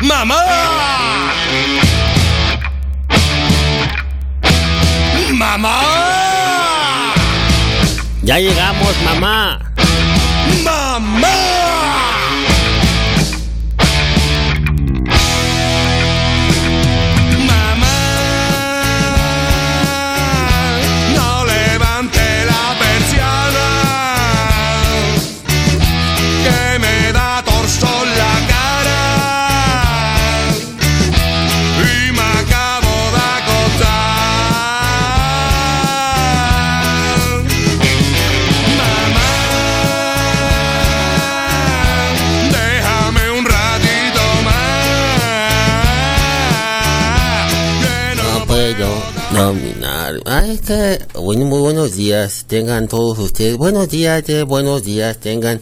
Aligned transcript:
Mamá. 0.00 0.44
Mamá. 5.32 5.80
Ya 8.22 8.38
llegamos, 8.38 8.94
mamá. 9.04 9.60
Mamá. 10.64 11.39
Que, 50.60 50.98
bueno, 51.14 51.46
muy 51.46 51.60
buenos 51.60 51.96
días. 51.96 52.44
Tengan 52.46 52.88
todos 52.88 53.18
ustedes. 53.18 53.56
Buenos 53.56 53.88
días, 53.88 54.28
eh, 54.28 54.42
buenos 54.42 54.82
días. 54.82 55.18
Tengan. 55.18 55.60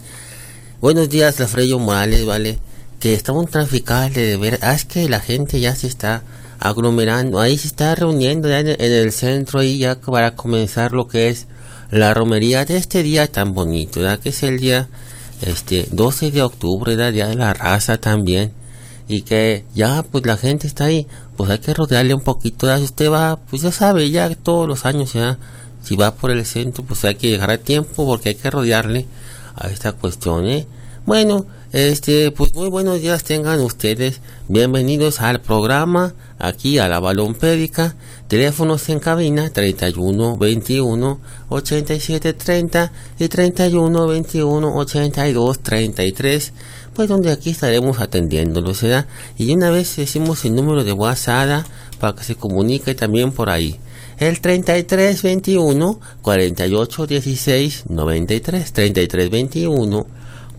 Buenos 0.80 1.08
días, 1.08 1.40
Alfredo 1.40 1.78
Morales, 1.78 2.24
¿vale? 2.24 2.58
Que 3.00 3.14
estamos 3.14 3.50
traficados 3.50 4.14
de 4.14 4.36
ver. 4.36 4.58
Ah, 4.62 4.74
es 4.74 4.84
que 4.84 5.08
la 5.08 5.20
gente 5.20 5.60
ya 5.60 5.74
se 5.74 5.86
está 5.86 6.22
aglomerando. 6.58 7.40
Ahí 7.40 7.58
se 7.58 7.68
está 7.68 7.94
reuniendo 7.94 8.48
en, 8.50 8.68
el 8.80 9.12
centro 9.12 9.60
ahí 9.60 9.78
ya 9.78 10.00
para 10.00 10.34
comenzar 10.34 10.92
lo 10.92 11.08
que 11.08 11.28
es 11.28 11.46
la 11.90 12.14
romería 12.14 12.64
de 12.64 12.77
este 12.77 13.02
día 13.02 13.27
tan 13.30 13.55
bonito, 13.55 14.00
¿verdad? 14.00 14.20
Que 14.20 14.30
es 14.30 14.42
el 14.42 14.58
día, 14.58 14.88
este, 15.42 15.86
12 15.90 16.30
de 16.30 16.42
octubre, 16.42 16.96
¿verdad? 16.96 17.12
Día 17.12 17.28
de 17.28 17.36
la 17.36 17.52
raza 17.55 17.98
también 17.98 18.52
y 19.08 19.22
que 19.22 19.64
ya 19.74 20.02
pues 20.02 20.27
la 20.27 20.36
gente 20.36 20.66
está 20.66 20.84
ahí, 20.84 21.06
pues 21.39 21.50
hay 21.50 21.61
que 21.61 21.72
rodearle 21.72 22.14
un 22.14 22.20
poquito, 22.20 22.67
ya 22.67 22.78
si 22.78 22.83
usted 22.83 23.12
va, 23.12 23.36
pues 23.36 23.62
ya 23.62 23.70
sabe, 23.70 24.11
ya 24.11 24.28
todos 24.34 24.67
los 24.67 24.84
años 24.84 25.12
ya, 25.12 25.39
si 25.84 25.95
va 25.95 26.12
por 26.12 26.33
el 26.33 26.45
centro, 26.45 26.83
pues 26.83 27.05
hay 27.05 27.14
que 27.14 27.28
llegar 27.28 27.48
a 27.53 27.58
tiempo 27.58 28.05
porque 28.05 28.30
hay 28.30 28.34
que 28.34 28.50
rodearle 28.50 29.06
a 29.55 29.69
esta 29.69 29.92
cuestión, 29.92 30.47
¿eh? 30.47 30.67
Bueno, 31.06 31.47
este, 31.72 32.30
pues 32.30 32.55
muy 32.55 32.69
buenos 32.69 33.00
días 33.00 33.24
tengan 33.24 33.61
ustedes, 33.61 34.20
bienvenidos 34.48 35.20
al 35.20 35.41
programa, 35.41 36.14
aquí 36.38 36.78
a 36.78 36.88
la 36.88 36.98
Balompédica, 36.98 37.94
teléfonos 38.27 38.88
en 38.88 39.00
cabina 39.00 39.50
31 39.50 40.36
21 40.39 41.20
87 41.48 42.33
30 42.33 42.92
y 43.19 43.28
31 43.28 44.06
21 44.06 44.77
82 44.77 45.58
33 45.61 46.52
pues 46.94 47.08
donde 47.08 47.30
aquí 47.30 47.50
estaremos 47.50 48.00
atendiéndolo, 48.00 48.72
¿verdad? 48.72 49.06
Y 49.36 49.55
una 49.55 49.70
vez 49.70 49.94
decimos 49.94 50.44
el 50.44 50.56
número 50.56 50.83
de 50.83 50.92
WhatsApp 50.92 51.64
para 52.00 52.16
que 52.16 52.24
se 52.24 52.34
comunique 52.34 52.94
también 52.96 53.30
por 53.30 53.50
ahí. 53.50 53.78
El 54.19 54.41
33 54.41 55.22
21 55.22 56.00
48 56.22 57.06
16 57.06 57.84
93 57.89 58.72
33 58.72 59.30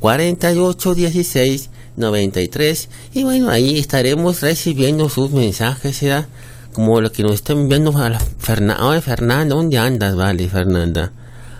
21 0.02 0.38
48 0.40 0.96
16 0.96 1.70
93 1.98 2.90
y 3.14 3.24
bueno 3.24 3.50
ahí 3.50 3.78
estaremos 3.78 4.42
recibiendo 4.42 5.10
sus 5.10 5.32
mensajes 5.32 6.02
¿verdad? 6.02 6.28
como 6.74 7.02
lo 7.02 7.12
que 7.12 7.24
nos 7.24 7.34
están 7.34 7.60
enviando 7.60 7.98
a 7.98 8.10
la 8.10 8.20
Fernanda 8.20 9.02
Fernanda 9.02 9.56
¿dónde 9.56 9.78
andas 9.78 10.16
vale 10.16 10.48
Fernanda 10.48 11.12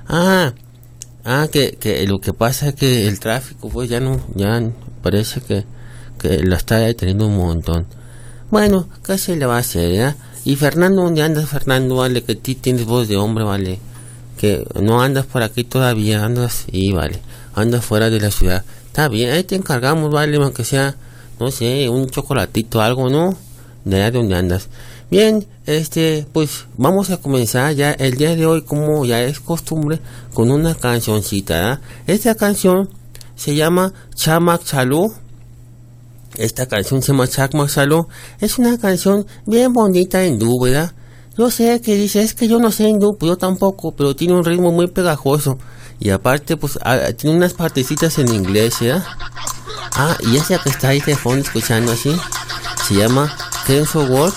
ah 0.08 0.54
Ah, 1.26 1.48
que, 1.52 1.74
que 1.74 2.08
lo 2.08 2.20
que 2.20 2.34
pasa 2.34 2.70
es 2.70 2.76
que 2.76 3.08
el 3.08 3.20
tráfico, 3.20 3.70
pues 3.70 3.90
ya 3.90 4.00
no, 4.00 4.20
ya 4.36 4.62
parece 5.04 5.42
que, 5.42 5.66
que 6.20 6.40
lo 6.40 6.56
está 6.56 6.78
deteniendo 6.78 7.28
un 7.28 7.38
montón. 7.38 7.86
Bueno, 8.50 8.88
¿qué 9.06 9.18
se 9.18 9.36
le 9.36 9.46
va 9.46 9.58
a 9.58 9.60
hacer, 9.60 9.94
ya? 9.94 10.16
Y 10.46 10.56
Fernando, 10.56 11.04
¿dónde 11.04 11.22
andas, 11.22 11.50
Fernando? 11.50 11.98
Vale, 11.98 12.24
que 12.24 12.36
ti 12.36 12.56
tienes 12.56 12.86
voz 12.86 13.08
de 13.08 13.18
hombre, 13.18 13.44
vale. 13.44 13.80
Que 14.40 14.66
no 14.82 15.02
andas 15.02 15.26
por 15.26 15.44
aquí 15.44 15.64
todavía, 15.64 16.24
andas, 16.24 16.66
y 16.72 16.94
vale, 16.94 17.20
andas 17.54 17.86
fuera 17.86 18.10
de 18.10 18.20
la 18.20 18.32
ciudad. 18.32 18.64
Está 18.88 19.08
bien, 19.08 19.32
ahí 19.32 19.44
te 19.44 19.56
encargamos, 19.56 20.12
vale, 20.12 20.38
aunque 20.38 20.64
sea, 20.64 20.96
no 21.40 21.52
sé, 21.52 21.90
un 21.90 22.10
chocolatito, 22.10 22.82
algo, 22.82 23.10
¿no? 23.10 23.38
De 23.86 23.98
allá 23.98 24.12
donde 24.12 24.36
andas. 24.36 24.70
Bien, 25.12 25.48
este, 25.66 26.28
pues 26.34 26.68
vamos 26.78 27.10
a 27.10 27.18
comenzar 27.18 27.74
ya 27.74 27.92
el 27.94 28.16
día 28.16 28.36
de 28.36 28.46
hoy, 28.46 28.62
como 28.62 29.06
ya 29.06 29.24
es 29.24 29.40
costumbre, 29.40 30.00
con 30.36 30.52
una 30.52 30.76
cancioncita. 30.76 31.72
¿ah? 31.72 31.82
Esta 32.06 32.36
canción 32.36 32.90
se 33.36 33.56
llama 33.56 33.92
Chamak. 34.14 34.62
Esta 36.38 36.68
canción 36.68 37.02
se 37.02 37.12
llama 37.12 37.28
Chamak. 37.28 37.72
Es 38.40 38.60
una 38.60 38.78
canción 38.78 39.26
bien 39.48 39.74
bonita 39.74 40.24
hindú, 40.24 40.62
¿verdad? 40.62 40.92
Yo 41.36 41.50
sé 41.50 41.82
que 41.82 41.96
dice, 41.96 42.22
es 42.22 42.36
que 42.36 42.48
yo 42.48 42.60
no 42.60 42.70
sé 42.70 42.90
hindú, 42.90 43.16
pues 43.18 43.30
yo 43.30 43.38
tampoco, 43.38 43.94
pero 43.96 44.16
tiene 44.16 44.34
un 44.34 44.46
ritmo 44.46 44.72
muy 44.72 44.88
pegajoso. 44.88 45.58
Y 46.00 46.12
aparte, 46.12 46.56
pues 46.56 46.80
ah, 46.84 47.12
tiene 47.18 47.36
unas 47.36 47.54
partecitas 47.54 48.18
en 48.20 48.34
inglés, 48.34 48.76
¿verdad? 48.80 49.06
Ah, 49.96 50.16
y 50.22 50.38
esa 50.38 50.58
que 50.60 50.70
está 50.70 50.90
ahí 50.90 51.02
de 51.02 51.16
fondo 51.16 51.42
escuchando 51.42 51.92
así, 51.92 52.16
se 52.88 52.96
llama 52.96 53.36
Kenzo 53.68 54.04
World 54.04 54.34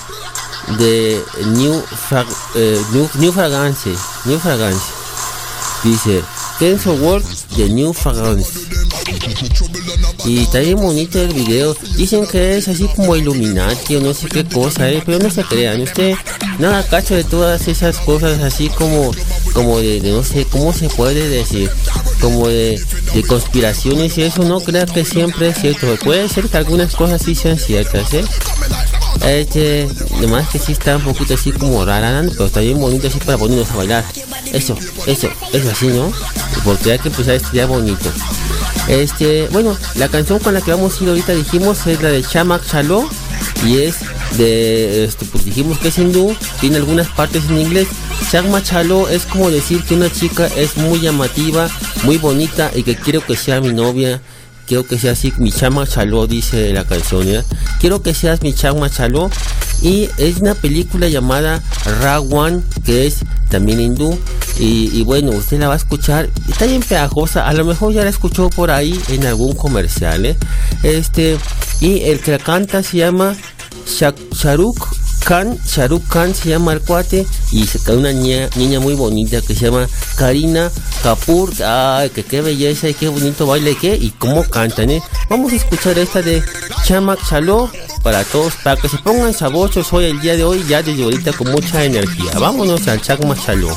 de 0.78 1.23
New, 1.47 1.81
Frag 1.83 2.27
eh, 2.55 2.81
New, 2.93 3.33
Fragrance, 3.33 3.95
New 4.25 4.39
Fragrance. 4.39 4.84
Dice, 5.84 6.23
Kenzo 6.59 6.95
World 6.95 7.27
de 7.56 7.69
New 7.69 7.93
Fragrance. 7.93 8.69
Y 10.25 10.43
está 10.43 10.60
bien 10.60 10.77
bonito 10.77 11.21
el 11.21 11.33
video. 11.33 11.75
Dicen 11.97 12.27
que 12.27 12.56
es 12.56 12.69
así 12.69 12.88
como 12.94 13.16
Illuminati 13.16 13.97
o 13.97 14.00
no 14.00 14.15
sé 14.15 14.28
qué 14.28 14.44
cosa, 14.44 14.88
¿eh? 14.91 15.03
pero 15.05 15.19
no 15.19 15.31
se 15.31 15.43
crean. 15.43 15.81
Usted 15.81 16.15
nada 16.59 16.84
cacho 16.87 17.15
de 17.15 17.25
todas 17.25 17.66
esas 17.69 17.99
cosas 17.99 18.41
así 18.41 18.69
como, 18.69 19.11
como 19.53 19.81
de, 19.81 20.00
no 20.00 20.22
sé, 20.22 20.44
¿cómo 20.44 20.72
se 20.72 20.88
puede 20.88 21.28
decir? 21.28 21.71
Como 22.21 22.49
de, 22.49 22.81
de 23.15 23.22
conspiraciones 23.25 24.16
y 24.19 24.22
eso 24.22 24.44
no 24.44 24.61
crea 24.61 24.87
que 24.87 25.05
siempre 25.05 25.49
es 25.49 25.61
cierto. 25.61 25.97
Puede 26.05 26.28
ser 26.28 26.49
que 26.49 26.56
algunas 26.56 26.94
cosas 26.94 27.22
sí 27.22 27.34
sean 27.34 27.59
ciertas, 27.59 28.15
¿eh? 28.15 28.25
Este, 29.25 29.89
además 30.17 30.49
que 30.49 30.59
sí 30.59 30.73
está 30.73 30.97
un 30.97 31.03
poquito 31.03 31.34
así 31.34 31.53
como 31.53 31.84
rara, 31.84 32.23
pero 32.31 32.47
está 32.47 32.61
bien 32.61 32.81
bonito 32.81 33.06
así 33.06 33.19
para 33.19 33.39
ponernos 33.39 33.71
a 33.71 33.77
bailar. 33.77 34.05
Eso, 34.53 34.77
eso, 35.06 35.28
eso 35.53 35.71
así, 35.71 35.87
¿no? 35.89 36.12
Porque 36.65 36.93
hay 36.93 36.99
que 36.99 37.09
empezar 37.09 37.34
este 37.34 37.50
día 37.53 37.67
bonito. 37.67 38.11
Este, 38.89 39.49
bueno, 39.53 39.77
la 39.95 40.09
canción 40.09 40.39
con 40.41 40.55
la 40.55 40.61
que 40.61 40.73
vamos 40.73 40.99
a 41.00 41.05
ir 41.05 41.11
ahorita 41.11 41.33
dijimos 41.34 41.87
es 41.87 42.03
la 42.03 42.09
de 42.09 42.23
Chamak 42.23 42.67
Chalo 42.67 43.09
y 43.65 43.78
es 43.78 43.97
de, 44.37 45.05
este, 45.05 45.25
pues 45.27 45.44
dijimos 45.44 45.79
que 45.79 45.89
es 45.89 45.99
hindú, 45.99 46.34
tiene 46.61 46.79
algunas 46.79 47.09
partes 47.09 47.44
en 47.49 47.59
inglés. 47.59 47.89
Chamak 48.31 48.65
Chalo 48.65 49.09
es 49.09 49.25
como 49.27 49.50
decir 49.50 49.84
que 49.84 49.94
una 49.94 50.11
chica 50.11 50.49
es 50.56 50.77
muy 50.77 51.00
llamativa, 51.00 51.69
muy 52.03 52.19
bonita 52.19 52.73
y 52.75 52.83
que 52.83 52.97
quiero 52.97 53.25
que 53.25 53.37
sea 53.37 53.61
mi 53.61 53.73
novia 53.73 54.21
quiero 54.72 54.87
que 54.87 54.99
seas 54.99 55.22
mi 55.38 55.53
chama 55.53 55.87
chaló, 55.87 56.27
dice 56.27 56.72
la 56.72 56.84
canción, 56.84 57.27
¿ya? 57.27 57.44
quiero 57.78 58.00
que 58.00 58.15
seas 58.15 58.41
mi 58.41 58.55
chama 58.55 58.88
chaló, 58.88 59.31
y 59.83 60.09
es 60.16 60.38
una 60.38 60.55
película 60.55 61.09
llamada 61.09 61.62
Rawan, 62.00 62.65
que 62.82 63.06
es 63.06 63.19
también 63.50 63.82
hindú, 63.82 64.19
y, 64.59 64.88
y, 64.99 65.05
bueno, 65.05 65.32
usted 65.32 65.61
la 65.61 65.69
va 65.69 65.75
a 65.75 65.77
escuchar, 65.77 66.31
está 66.49 66.65
bien 66.65 66.81
pegajosa, 66.81 67.47
a 67.47 67.53
lo 67.53 67.66
mejor 67.66 67.93
ya 67.93 68.03
la 68.03 68.09
escuchó 68.09 68.49
por 68.49 68.71
ahí 68.71 68.99
en 69.09 69.27
algún 69.27 69.55
comercial, 69.55 70.25
¿eh? 70.25 70.38
este, 70.82 71.37
y 71.82 72.05
el 72.05 72.20
que 72.20 72.31
la 72.31 72.38
canta 72.38 72.82
se 72.82 72.97
llama 72.97 73.37
Shak 73.87 74.17
Sharuk 74.32 75.01
Khan, 75.25 75.59
Shahrukh 75.65 76.07
Khan 76.09 76.35
se 76.35 76.51
llama 76.51 76.73
el 76.73 76.81
cuate 76.81 77.27
y 77.53 77.67
se 77.67 77.79
cae 77.79 77.97
una 77.97 78.13
niña, 78.13 78.49
niña 78.57 78.81
muy 78.81 78.95
bonita 78.95 79.41
que 79.41 79.55
se 79.55 79.67
llama 79.67 79.89
Karina 80.17 80.71
Kapoor. 81.03 81.51
Ay, 81.65 82.11
que 82.11 82.25
qué 82.25 82.41
belleza 82.41 82.89
y 82.89 82.95
qué 82.95 83.09
bonito 83.09 83.47
baile 83.47 83.77
que 83.77 83.95
y 83.95 84.11
cómo 84.11 84.45
cantan, 84.45 84.91
¿eh? 84.91 85.03
Vamos 85.29 85.53
a 85.53 85.57
escuchar 85.57 85.99
esta 85.99 86.23
de 86.23 86.43
Chamak 86.85 87.25
Chalo 87.29 87.71
para 88.03 88.25
todos, 88.25 88.55
para 88.65 88.81
que 88.81 88.89
se 88.89 88.99
pongan 88.99 89.33
sabochos 89.33 89.93
hoy 89.93 90.07
el 90.07 90.21
día 90.21 90.37
de 90.37 90.45
hoy, 90.45 90.65
ya 90.69 90.83
desde 90.83 91.05
ahorita 91.05 91.33
con 91.33 91.53
mucha 91.53 91.85
energía. 91.85 92.33
Vámonos 92.39 92.89
al 92.89 93.01
Chamak 93.01 93.45
Chalo. 93.45 93.69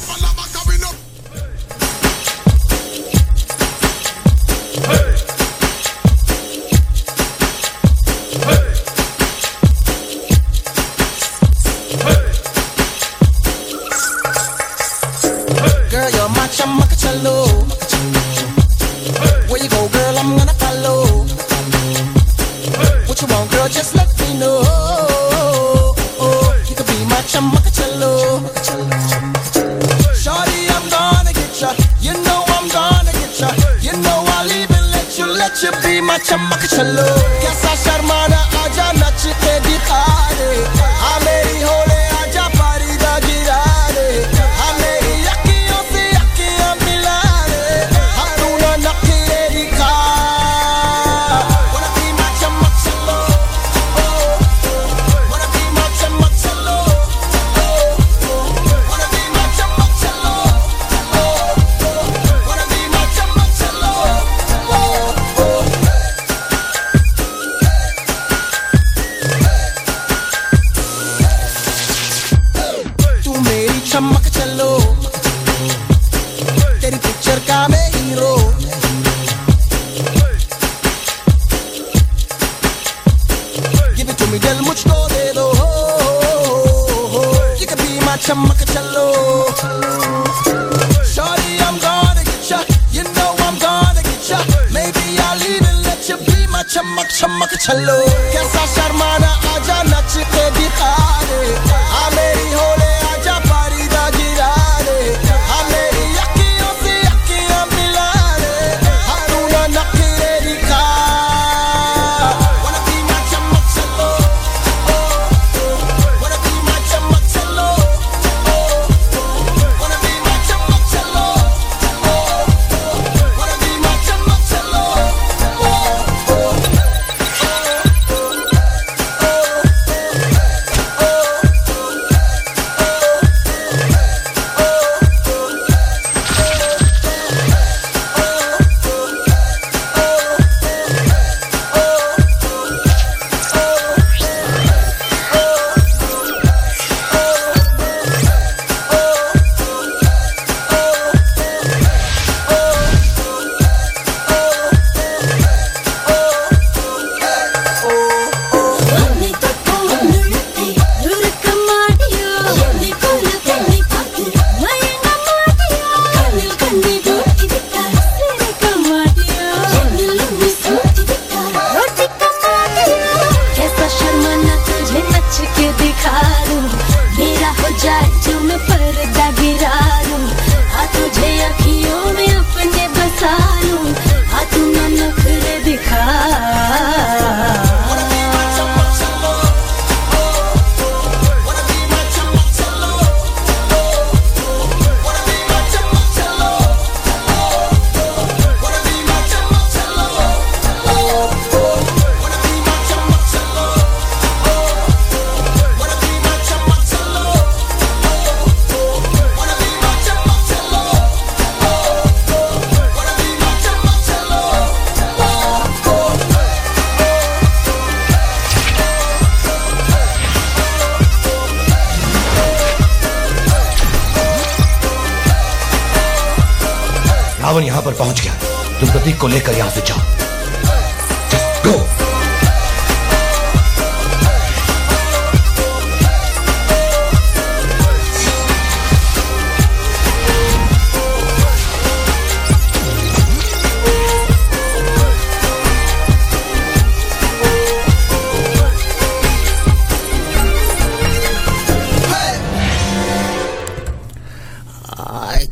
यहाँ 227.75 227.85
पर 227.85 227.93
पहुँच 227.93 228.21
गया। 228.21 228.33
तुम 228.79 228.91
प्रतीक 228.91 229.19
को 229.21 229.27
लेकर 229.27 229.53
यहाँ 229.53 229.69
से 229.71 229.81
जाओ। 229.87 230.24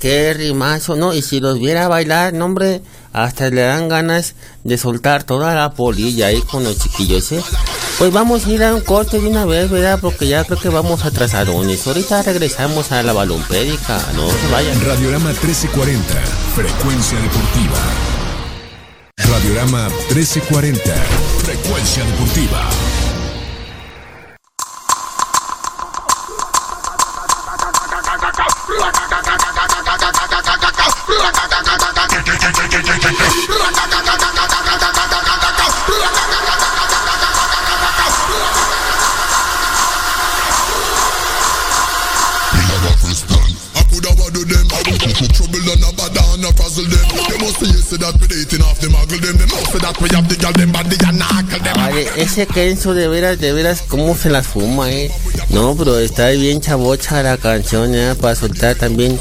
qué 0.04 0.34
rimazo, 0.34 0.98
¿no? 0.98 1.14
Y 1.14 1.22
si 1.22 1.40
los 1.40 1.60
viera 1.60 1.88
bailar, 1.88 2.34
no, 2.34 2.44
hombre, 2.44 2.82
hasta 3.14 3.50
le 3.50 3.62
dan 3.62 3.88
ganas 3.88 4.36
de 4.66 4.78
soltar 4.78 5.24
toda 5.24 5.56
la 5.56 5.72
polilla 5.76 6.28
ahí 6.28 6.42
con 6.42 6.66
los 6.66 6.78
chiquillos, 6.78 7.32
¿eh? 7.32 7.42
Pues 7.98 8.12
vamos 8.12 8.46
a 8.46 8.52
ir 8.52 8.66
a 8.66 8.76
un 8.76 8.82
corte 8.82 9.22
de 9.22 9.30
una 9.30 9.46
vez, 9.46 9.72
¿verdad? 9.72 10.00
Porque 10.02 10.28
ya 10.28 10.44
creo 10.44 10.60
que 10.60 10.68
vamos 10.68 11.06
a 11.06 11.08
atrasadones. 11.08 11.88
Ahorita 11.88 12.22
regresamos 12.22 12.92
a 12.92 13.02
la 13.02 13.14
balompédica, 13.14 13.98
no 14.14 14.30
se 14.30 14.52
vayan. 14.52 14.86
Radiorama 14.86 15.30
1340, 15.30 16.14
frecuencia 16.54 17.18
deportiva. 17.22 17.80
Radiorama 19.16 19.88
1340, 20.10 20.94
frecuencia 21.46 22.04
deportiva. 22.04 22.70
Vale, 51.76 52.08
ese 52.18 52.48
Kenzo 52.48 52.94
de 52.94 53.08
veras, 53.08 53.40
de 53.40 53.52
veras, 53.54 53.84
cómo 53.88 54.16
se 54.16 54.30
las 54.30 54.48
fuma, 54.48 54.92
eh. 54.92 55.12
No, 55.50 55.76
pero 55.76 56.00
está 56.00 56.30
bien 56.30 56.62
chabocha 56.62 57.22
la 57.24 57.38
canción, 57.38 57.94
eh, 57.94 58.16
para 58.20 58.36
soltar 58.36 58.76
también 58.76 59.20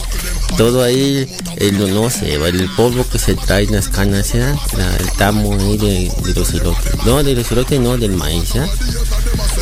todo 0.57 0.83
ahí, 0.83 1.29
el, 1.57 1.95
no 1.95 2.11
sé, 2.11 2.35
el 2.35 2.71
polvo 2.77 3.05
que 3.09 3.19
se 3.19 3.35
trae 3.35 3.65
en 3.65 3.73
las 3.73 3.89
canas, 3.89 4.35
¿eh? 4.35 4.55
la, 4.77 4.97
el 4.97 5.11
tamo 5.13 5.55
ahí 5.55 5.77
de, 5.77 6.13
los 6.35 6.53
elotes. 6.53 7.05
No, 7.05 7.23
de 7.23 7.35
los 7.35 7.51
elotes 7.51 7.81
no, 7.81 7.97
del 7.97 8.13
maíz, 8.13 8.55
¿eh? 8.55 8.67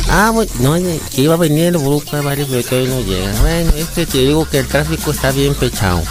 Ah, 0.09 0.31
bueno, 0.33 0.51
no, 0.59 0.75
eh, 0.75 0.99
que 1.13 1.21
iba 1.21 1.33
a 1.33 1.37
venir 1.37 1.65
el 1.65 1.77
Bruca, 1.77 2.21
vale, 2.21 2.45
pero 2.45 2.63
todavía 2.63 2.89
no 2.89 3.01
llega. 3.01 3.41
Bueno, 3.41 3.71
es 3.75 3.87
que 3.89 4.05
te 4.05 4.19
digo 4.19 4.47
que 4.47 4.59
el 4.59 4.67
tráfico 4.67 5.11
está 5.11 5.31
bien 5.31 5.55
pechado. 5.55 6.03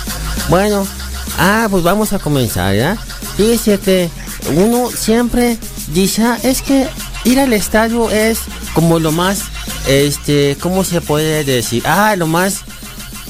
Bueno, 0.48 0.86
ah, 1.38 1.68
pues 1.70 1.82
vamos 1.82 2.12
a 2.12 2.18
comenzar, 2.18 2.74
¿ya? 2.74 2.98
Fíjese 3.36 3.78
que 3.78 4.10
uno 4.54 4.90
siempre 4.90 5.58
dice, 5.92 6.22
ah, 6.22 6.38
es 6.42 6.62
que 6.62 6.88
ir 7.24 7.40
al 7.40 7.52
estadio 7.52 8.10
es 8.10 8.40
como 8.74 8.98
lo 8.98 9.12
más, 9.12 9.44
este, 9.88 10.56
¿cómo 10.60 10.84
se 10.84 11.00
puede 11.00 11.44
decir? 11.44 11.82
Ah, 11.86 12.14
lo 12.16 12.26
más 12.26 12.64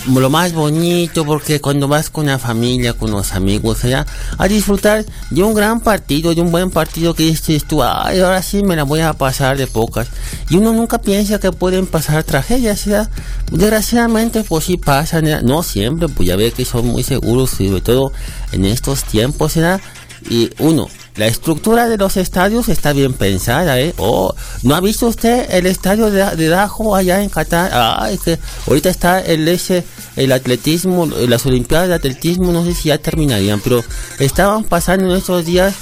lo 0.06 0.30
más 0.30 0.52
bonito 0.52 1.24
porque 1.24 1.60
cuando 1.60 1.86
vas 1.88 2.10
con 2.10 2.26
la 2.26 2.38
familia, 2.38 2.94
con 2.94 3.10
los 3.10 3.32
amigos 3.32 3.84
allá, 3.84 4.06
a 4.38 4.48
disfrutar 4.48 5.04
de 5.30 5.42
un 5.42 5.54
gran 5.54 5.80
partido, 5.80 6.34
de 6.34 6.40
un 6.40 6.50
buen 6.50 6.70
partido 6.70 7.14
que 7.14 7.24
dices 7.24 7.64
tú, 7.64 7.82
ay, 7.82 8.20
ahora 8.20 8.42
sí 8.42 8.62
me 8.62 8.76
la 8.76 8.84
voy 8.84 9.00
a 9.00 9.12
pasar 9.12 9.56
de 9.58 9.66
pocas. 9.66 10.08
Y 10.48 10.56
uno 10.56 10.72
nunca 10.72 11.00
piensa 11.00 11.38
que 11.38 11.52
pueden 11.52 11.86
pasar 11.86 12.24
tragedias, 12.24 12.84
¿ya? 12.84 13.10
Desgraciadamente, 13.50 14.42
pues 14.42 14.64
sí 14.64 14.76
pasan, 14.76 15.26
no 15.44 15.62
siempre, 15.62 16.08
pues 16.08 16.28
ya 16.28 16.36
ve 16.36 16.52
que 16.52 16.64
son 16.64 16.86
muy 16.86 17.02
seguros, 17.02 17.50
sobre 17.50 17.80
todo 17.80 18.12
en 18.52 18.64
estos 18.64 19.04
tiempos, 19.04 19.54
¿ya? 19.54 19.80
Y 20.28 20.50
uno, 20.58 20.88
la 21.16 21.26
estructura 21.26 21.88
de 21.88 21.96
los 21.96 22.16
estadios 22.16 22.68
está 22.68 22.92
bien 22.92 23.14
pensada, 23.14 23.80
¿eh? 23.80 23.94
Oh, 23.96 24.34
¿no 24.62 24.74
ha 24.74 24.80
visto 24.80 25.06
usted 25.06 25.46
el 25.50 25.66
estadio 25.66 26.10
de, 26.10 26.36
de 26.36 26.48
Dajo 26.48 26.94
allá 26.94 27.22
en 27.22 27.30
Qatar? 27.30 27.70
Ah, 27.72 28.08
es 28.10 28.20
que 28.20 28.38
ahorita 28.66 28.90
está 28.90 29.20
el 29.20 29.48
ese, 29.48 29.84
el 30.16 30.32
atletismo, 30.32 31.06
las 31.06 31.46
olimpiadas 31.46 31.88
de 31.88 31.94
atletismo, 31.94 32.52
no 32.52 32.64
sé 32.64 32.74
si 32.74 32.88
ya 32.88 32.98
terminarían, 32.98 33.60
pero 33.60 33.82
estaban 34.18 34.64
pasando 34.64 35.10
en 35.10 35.16
estos 35.16 35.44
días 35.44 35.74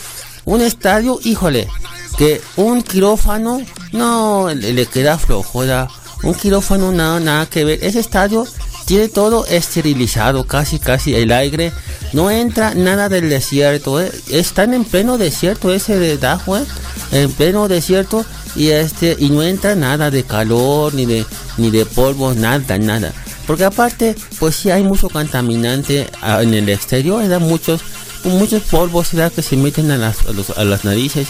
un 0.44 0.60
estadio, 0.62 1.18
híjole, 1.24 1.68
que 2.16 2.40
un 2.56 2.82
quirófano, 2.82 3.60
no, 3.92 4.48
le, 4.54 4.86
queda 4.86 5.18
flojo, 5.18 5.60
¿verdad? 5.60 5.88
un 6.22 6.34
quirófano 6.34 6.90
nada, 6.92 7.20
nada 7.20 7.46
que 7.46 7.64
ver. 7.64 7.78
Ese 7.82 8.00
estadio 8.00 8.46
tiene 8.86 9.08
todo 9.08 9.46
esterilizado, 9.46 10.44
casi, 10.44 10.78
casi 10.78 11.14
el 11.14 11.32
aire. 11.32 11.72
No 12.12 12.30
entra 12.30 12.74
nada 12.74 13.08
del 13.08 13.28
desierto, 13.28 14.00
¿eh? 14.00 14.10
Están 14.30 14.72
en 14.74 14.84
pleno 14.84 15.18
desierto 15.18 15.72
ese 15.72 15.98
de 15.98 16.16
Dajo, 16.18 16.56
¿eh? 16.56 16.64
En 17.12 17.30
pleno 17.32 17.68
desierto 17.68 18.24
y 18.56 18.68
este 18.68 19.16
y 19.18 19.30
no 19.30 19.42
entra 19.42 19.74
nada 19.74 20.10
de 20.10 20.24
calor 20.24 20.94
ni 20.94 21.04
de 21.06 21.24
ni 21.58 21.70
de 21.70 21.84
polvo, 21.86 22.34
nada, 22.34 22.78
nada. 22.78 23.12
Porque 23.46 23.64
aparte, 23.64 24.14
pues 24.38 24.56
sí 24.56 24.70
hay 24.70 24.82
mucho 24.82 25.08
contaminante 25.08 26.08
ah, 26.20 26.42
en 26.42 26.54
el 26.54 26.68
exterior, 26.68 27.20
¿verdad? 27.22 27.40
Muchos 27.40 27.80
muchos 28.24 28.62
polvos 28.64 29.10
que 29.34 29.42
se 29.42 29.56
meten 29.56 29.90
a 29.90 29.96
las, 29.96 30.26
a 30.26 30.32
los- 30.32 30.50
las 30.64 30.84
narices. 30.84 31.28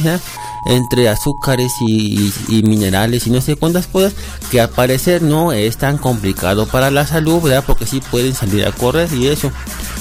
Entre 0.69 1.09
azúcares 1.09 1.73
y, 1.81 2.31
minerales 2.63 3.27
y 3.27 3.31
no 3.31 3.41
sé 3.41 3.57
cuántas 3.57 3.87
cosas 3.87 4.15
que 4.51 4.61
al 4.61 4.69
parecer 4.69 5.23
no 5.23 5.53
es 5.53 5.79
tan 5.79 5.99
complicado 5.99 6.67
para 6.67 6.91
la 6.91 7.07
salud, 7.07 7.43
¿verdad? 7.43 7.65
Porque 7.67 7.87
sí 7.87 8.01
pueden 8.11 8.35
salir 8.35 8.67
a 8.67 8.73
correr 8.73 9.13
y 9.13 9.27
eso. 9.27 9.51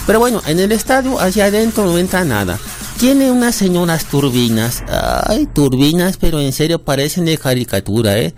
Pero 0.06 0.20
bueno, 0.20 0.42
en 0.46 0.60
el 0.60 0.72
estadio 0.72 1.20
hacia 1.20 1.46
adentro 1.46 1.86
no 1.86 1.98
entra 1.98 2.26
nada. 2.26 2.60
Tiene 3.00 3.32
unas 3.32 3.56
señoras 3.56 4.06
turbinas, 4.06 4.84
ay, 4.88 5.48
turbinas, 5.48 6.18
pero 6.18 6.40
en 6.40 6.52
serio 6.52 6.84
parecen 6.84 7.26
de 7.26 7.38
caricatura, 7.38 8.18
¿eh? 8.18 8.34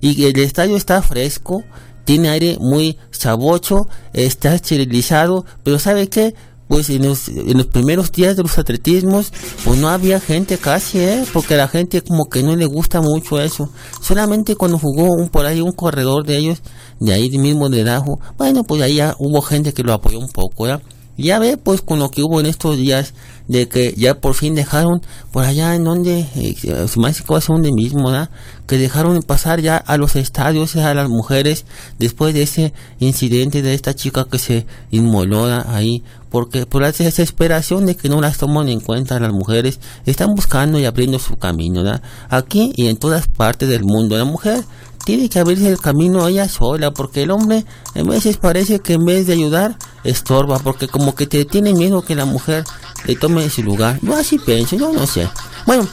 Y 0.00 0.24
el 0.24 0.38
estadio 0.38 0.76
está 0.76 1.02
fresco, 1.02 1.64
tiene 2.04 2.28
aire 2.28 2.56
muy 2.60 2.98
sabocho, 3.10 3.88
está 4.12 4.54
esterilizado, 4.54 5.44
pero 5.62 5.78
¿sabe 5.78 6.08
qué? 6.08 6.34
Pues 6.74 6.90
en 6.90 7.06
los, 7.06 7.28
en 7.28 7.56
los 7.56 7.68
primeros 7.68 8.10
días 8.10 8.36
de 8.36 8.42
los 8.42 8.58
atletismos, 8.58 9.32
pues 9.64 9.78
no 9.78 9.90
había 9.90 10.18
gente 10.18 10.58
casi, 10.58 10.98
¿eh? 10.98 11.24
Porque 11.32 11.54
a 11.54 11.58
la 11.58 11.68
gente 11.68 12.02
como 12.02 12.24
que 12.24 12.42
no 12.42 12.56
le 12.56 12.66
gusta 12.66 13.00
mucho 13.00 13.40
eso. 13.40 13.70
Solamente 14.00 14.56
cuando 14.56 14.80
jugó 14.80 15.04
un 15.04 15.28
por 15.28 15.46
ahí 15.46 15.60
un 15.60 15.70
corredor 15.70 16.26
de 16.26 16.36
ellos, 16.36 16.62
de 16.98 17.12
ahí 17.12 17.30
mismo 17.38 17.68
de 17.68 17.84
Dajo, 17.84 18.18
bueno, 18.36 18.64
pues 18.64 18.82
ahí 18.82 18.96
ya 18.96 19.14
hubo 19.20 19.40
gente 19.40 19.72
que 19.72 19.84
lo 19.84 19.92
apoyó 19.92 20.18
un 20.18 20.26
poco, 20.26 20.66
¿ya? 20.66 20.80
Ya 21.16 21.38
ve, 21.38 21.56
pues 21.56 21.80
con 21.80 21.98
lo 21.98 22.10
que 22.10 22.22
hubo 22.22 22.40
en 22.40 22.46
estos 22.46 22.76
días, 22.76 23.14
de 23.46 23.68
que 23.68 23.94
ya 23.96 24.14
por 24.14 24.34
fin 24.34 24.54
dejaron, 24.54 25.02
por 25.30 25.44
allá 25.44 25.74
en 25.74 25.84
donde, 25.84 26.26
eh, 26.34 26.56
se 26.88 26.98
me 26.98 27.12
que 27.12 27.24
donde 27.46 27.72
mismo, 27.72 28.10
¿verdad? 28.10 28.30
Que 28.66 28.78
dejaron 28.78 29.22
pasar 29.22 29.60
ya 29.60 29.76
a 29.76 29.96
los 29.96 30.16
estadios 30.16 30.76
a 30.76 30.94
las 30.94 31.08
mujeres 31.08 31.66
después 31.98 32.34
de 32.34 32.42
ese 32.42 32.72
incidente 32.98 33.62
de 33.62 33.74
esta 33.74 33.94
chica 33.94 34.26
que 34.30 34.38
se 34.38 34.66
inmoló 34.90 35.44
ahí, 35.68 36.02
porque 36.30 36.66
por 36.66 36.82
la 36.82 36.90
desesperación 36.90 37.86
de 37.86 37.96
que 37.96 38.08
no 38.08 38.20
las 38.20 38.38
toman 38.38 38.68
en 38.68 38.80
cuenta 38.80 39.20
las 39.20 39.32
mujeres, 39.32 39.78
están 40.06 40.34
buscando 40.34 40.78
y 40.78 40.86
abriendo 40.86 41.18
su 41.18 41.36
camino, 41.36 41.82
¿verdad? 41.82 42.02
Aquí 42.30 42.72
y 42.76 42.86
en 42.86 42.96
todas 42.96 43.28
partes 43.28 43.68
del 43.68 43.84
mundo, 43.84 44.16
la 44.16 44.24
mujer 44.24 44.64
tiene 45.04 45.28
que 45.28 45.38
abrirse 45.38 45.68
el 45.68 45.78
camino 45.78 46.26
ella 46.26 46.48
sola, 46.48 46.92
porque 46.92 47.22
el 47.22 47.30
hombre 47.30 47.64
en 47.94 48.06
veces 48.06 48.38
parece 48.38 48.80
que 48.80 48.94
en 48.94 49.04
vez 49.04 49.26
de 49.26 49.34
ayudar, 49.34 49.76
estorba, 50.04 50.58
porque 50.58 50.88
como 50.88 51.14
que 51.14 51.26
te 51.26 51.44
tiene 51.44 51.72
miedo 51.74 52.02
que 52.02 52.14
la 52.14 52.24
mujer 52.26 52.64
le 53.06 53.16
tome 53.16 53.48
su 53.50 53.62
lugar. 53.62 53.98
Yo 54.02 54.14
así 54.14 54.38
pienso, 54.38 54.76
yo 54.76 54.92
no 54.92 55.06
sé. 55.06 55.28
Bueno, 55.66 55.86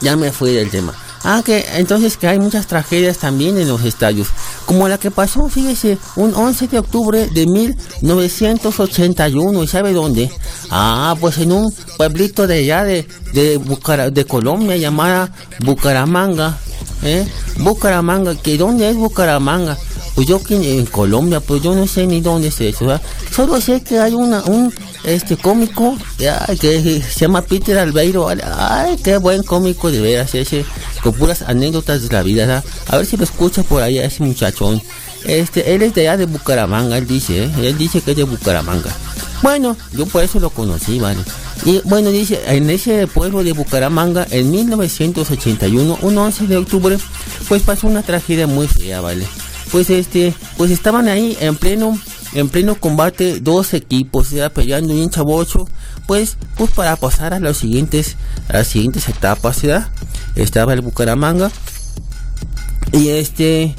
ya 0.00 0.16
me 0.16 0.32
fui 0.32 0.52
del 0.52 0.70
tema. 0.70 0.94
Ah, 1.26 1.40
que 1.42 1.64
entonces 1.76 2.18
que 2.18 2.28
hay 2.28 2.38
muchas 2.38 2.66
tragedias 2.66 3.16
también 3.16 3.56
en 3.58 3.66
los 3.66 3.82
estadios, 3.82 4.28
como 4.66 4.86
la 4.88 4.98
que 4.98 5.10
pasó, 5.10 5.48
fíjese, 5.48 5.96
un 6.16 6.34
11 6.34 6.68
de 6.68 6.78
octubre 6.78 7.28
de 7.28 7.46
1981, 7.46 9.62
¿y 9.62 9.66
sabe 9.66 9.94
dónde? 9.94 10.30
Ah, 10.70 11.16
pues 11.18 11.38
en 11.38 11.52
un 11.52 11.72
pueblito 11.96 12.46
de 12.46 12.58
allá 12.58 12.84
de, 12.84 13.08
de, 13.32 13.58
Bucara- 13.58 14.10
de 14.10 14.26
Colombia 14.26 14.76
llamada 14.76 15.32
Bucaramanga, 15.60 16.58
¿eh? 17.02 17.26
Bucaramanga, 17.58 18.34
¿que 18.34 18.56
dónde 18.56 18.88
es 18.88 18.96
Bucaramanga? 18.96 19.78
Pues 20.14 20.28
yo 20.28 20.42
que 20.42 20.78
en 20.78 20.86
Colombia, 20.86 21.40
pues 21.40 21.62
yo 21.62 21.74
no 21.74 21.86
sé 21.88 22.06
ni 22.06 22.20
dónde 22.20 22.48
es 22.48 22.60
eso, 22.60 22.86
¿verdad? 22.86 23.02
Solo 23.34 23.60
sé 23.60 23.82
que 23.82 23.98
hay 23.98 24.14
una, 24.14 24.44
un 24.44 24.72
este 25.02 25.36
cómico 25.36 25.96
que 26.60 27.02
se 27.02 27.20
llama 27.20 27.42
Peter 27.42 27.78
Albeiro, 27.78 28.28
ay, 28.28 28.96
qué 29.02 29.16
buen 29.18 29.42
cómico 29.42 29.90
de 29.90 30.00
veras 30.00 30.34
ese, 30.34 30.64
con 31.02 31.14
puras 31.14 31.42
anécdotas 31.42 32.02
de 32.02 32.08
la 32.14 32.22
vida. 32.22 32.62
A 32.88 32.96
ver 32.96 33.06
si 33.06 33.16
lo 33.16 33.24
escucha 33.24 33.62
por 33.64 33.82
ahí 33.82 33.98
a 33.98 34.04
ese 34.04 34.22
muchachón. 34.22 34.80
Este, 35.24 35.74
él 35.74 35.82
es 35.82 35.94
de 35.94 36.02
allá 36.02 36.18
de 36.18 36.26
Bucaramanga, 36.26 36.98
él 36.98 37.06
dice, 37.06 37.44
¿eh? 37.44 37.50
él 37.62 37.78
dice 37.78 38.00
que 38.00 38.12
es 38.12 38.16
de 38.16 38.24
Bucaramanga. 38.24 38.90
Bueno, 39.42 39.76
yo 39.92 40.06
por 40.06 40.22
eso 40.22 40.38
lo 40.38 40.50
conocí, 40.50 40.98
¿vale? 41.00 41.20
Y 41.64 41.80
bueno, 41.84 42.10
dice, 42.10 42.40
en 42.46 42.68
ese 42.68 43.06
pueblo 43.06 43.42
de 43.42 43.52
Bucaramanga, 43.52 44.26
en 44.30 44.50
1981, 44.50 45.98
un 46.02 46.18
11 46.18 46.46
de 46.46 46.58
octubre, 46.58 46.98
pues 47.48 47.62
pasó 47.62 47.86
una 47.86 48.02
tragedia 48.02 48.46
muy 48.46 48.68
fea, 48.68 49.00
¿vale? 49.00 49.26
Pues 49.72 49.88
este, 49.88 50.34
pues 50.58 50.70
estaban 50.70 51.08
ahí 51.08 51.38
en 51.40 51.56
pleno, 51.56 51.98
en 52.34 52.50
pleno 52.50 52.74
combate 52.74 53.40
dos 53.40 53.72
equipos, 53.72 54.30
ya 54.30 54.50
peleando 54.50 54.92
bien 54.92 55.08
chavocho, 55.08 55.66
pues, 56.06 56.36
pues 56.56 56.70
para 56.70 56.96
pasar 56.96 57.32
a 57.32 57.40
los 57.40 57.56
siguientes, 57.56 58.16
a 58.48 58.58
las 58.58 58.68
siguientes 58.68 59.08
etapas, 59.08 59.62
¿verdad? 59.62 59.88
Estaba 60.36 60.74
el 60.74 60.82
Bucaramanga 60.82 61.50
y 62.92 63.08
este, 63.08 63.74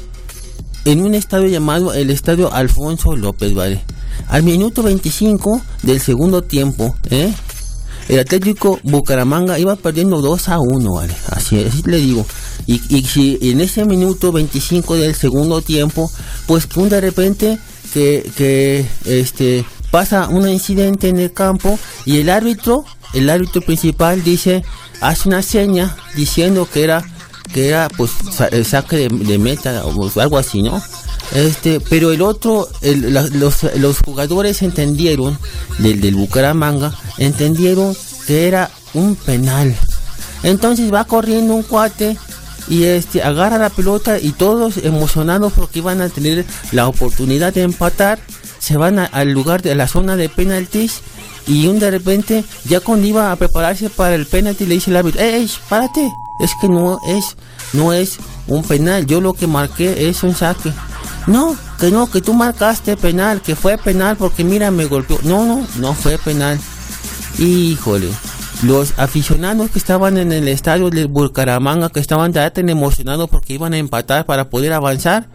en 0.84 1.02
un 1.02 1.14
estadio 1.14 1.46
llamado 1.46 1.94
el 1.94 2.10
Estadio 2.10 2.52
Alfonso 2.52 3.14
López, 3.14 3.54
¿vale? 3.54 3.80
Al 4.28 4.42
minuto 4.42 4.82
25 4.82 5.62
del 5.82 6.00
segundo 6.00 6.42
tiempo, 6.42 6.96
¿eh? 7.10 7.32
El 8.08 8.20
Atlético 8.20 8.78
Bucaramanga 8.82 9.58
iba 9.58 9.74
perdiendo 9.76 10.20
2 10.20 10.48
a 10.48 10.60
1, 10.60 10.92
¿vale? 10.92 11.14
Así, 11.30 11.64
así 11.64 11.82
le 11.86 11.98
digo. 11.98 12.26
Y, 12.66 12.80
y 12.88 13.02
si 13.04 13.38
en 13.42 13.60
ese 13.60 13.84
minuto 13.84 14.32
25 14.32 14.96
del 14.96 15.14
segundo 15.14 15.60
tiempo, 15.62 16.10
pues 16.46 16.66
que 16.66 16.80
de 16.82 17.00
repente 17.00 17.58
que, 17.92 18.30
que 18.36 18.86
este 19.04 19.64
pasa 19.90 20.28
un 20.28 20.48
incidente 20.48 21.08
en 21.08 21.18
el 21.18 21.32
campo 21.32 21.78
y 22.04 22.18
el 22.18 22.28
árbitro, 22.28 22.84
el 23.14 23.30
árbitro 23.30 23.62
principal 23.62 24.22
dice, 24.22 24.64
hace 25.00 25.28
una 25.28 25.42
seña 25.42 25.96
diciendo 26.14 26.68
que 26.72 26.84
era 26.84 27.04
que 27.52 27.68
era 27.68 27.88
pues 27.96 28.10
el 28.50 28.64
saque 28.64 28.96
de, 28.96 29.08
de 29.08 29.38
meta 29.38 29.84
o 29.84 30.20
algo 30.20 30.38
así, 30.38 30.62
¿no? 30.62 30.82
Este, 31.32 31.80
pero 31.80 32.12
el 32.12 32.22
otro, 32.22 32.68
el- 32.82 33.12
la- 33.12 33.22
los, 33.26 33.62
los 33.76 33.98
jugadores 34.00 34.62
entendieron, 34.62 35.38
del, 35.78 36.00
del 36.00 36.14
Bucaramanga, 36.14 36.94
entendieron 37.18 37.96
que 38.26 38.48
era 38.48 38.70
un 38.94 39.16
penal. 39.16 39.74
Entonces 40.42 40.92
va 40.92 41.04
corriendo 41.04 41.54
un 41.54 41.62
cuate 41.62 42.16
y 42.68 42.84
este 42.84 43.22
agarra 43.22 43.58
la 43.58 43.70
pelota 43.70 44.18
y 44.18 44.32
todos 44.32 44.76
emocionados 44.78 45.52
porque 45.54 45.78
iban 45.80 46.00
a 46.00 46.08
tener 46.08 46.44
la 46.72 46.88
oportunidad 46.88 47.52
de 47.54 47.62
empatar, 47.62 48.18
se 48.58 48.76
van 48.76 48.98
al 48.98 49.30
lugar 49.32 49.62
de 49.62 49.74
la 49.74 49.86
zona 49.88 50.16
de 50.16 50.28
penaltis 50.28 51.00
y 51.46 51.66
un 51.68 51.78
de 51.78 51.90
repente 51.90 52.44
ya 52.64 52.80
cuando 52.80 53.06
iba 53.06 53.30
a 53.30 53.36
prepararse 53.36 53.88
para 53.90 54.14
el 54.16 54.26
penalti 54.26 54.66
le 54.66 54.74
dice 54.74 54.90
el 54.90 54.96
árbitro, 54.96 55.20
¡Ey, 55.20 55.34
ey, 55.42 55.50
párate! 55.68 56.08
Es 56.40 56.50
que 56.60 56.68
no 56.68 56.98
es, 57.08 57.24
no 57.72 57.92
es 57.92 58.18
un 58.46 58.62
penal, 58.62 59.06
yo 59.06 59.20
lo 59.20 59.32
que 59.32 59.46
marqué 59.46 60.08
es 60.08 60.22
un 60.22 60.34
saque. 60.34 60.70
No, 61.26 61.56
que 61.80 61.90
no, 61.90 62.08
que 62.08 62.20
tú 62.20 62.34
marcaste 62.34 62.96
penal, 62.96 63.40
que 63.40 63.56
fue 63.56 63.78
penal 63.78 64.16
porque 64.16 64.44
mira, 64.44 64.70
me 64.70 64.84
golpeó. 64.86 65.18
No, 65.24 65.44
no, 65.44 65.66
no 65.78 65.94
fue 65.94 66.18
penal. 66.18 66.58
Híjole, 67.38 68.10
los 68.62 68.98
aficionados 68.98 69.70
que 69.70 69.78
estaban 69.78 70.18
en 70.18 70.32
el 70.32 70.48
estadio 70.48 70.88
del 70.90 71.08
Bucaramanga, 71.08 71.90
que 71.90 72.00
estaban 72.00 72.32
ya 72.32 72.50
tan 72.50 72.68
emocionados 72.68 73.28
porque 73.28 73.54
iban 73.54 73.74
a 73.74 73.78
empatar 73.78 74.24
para 74.24 74.48
poder 74.48 74.72
avanzar, 74.72 75.26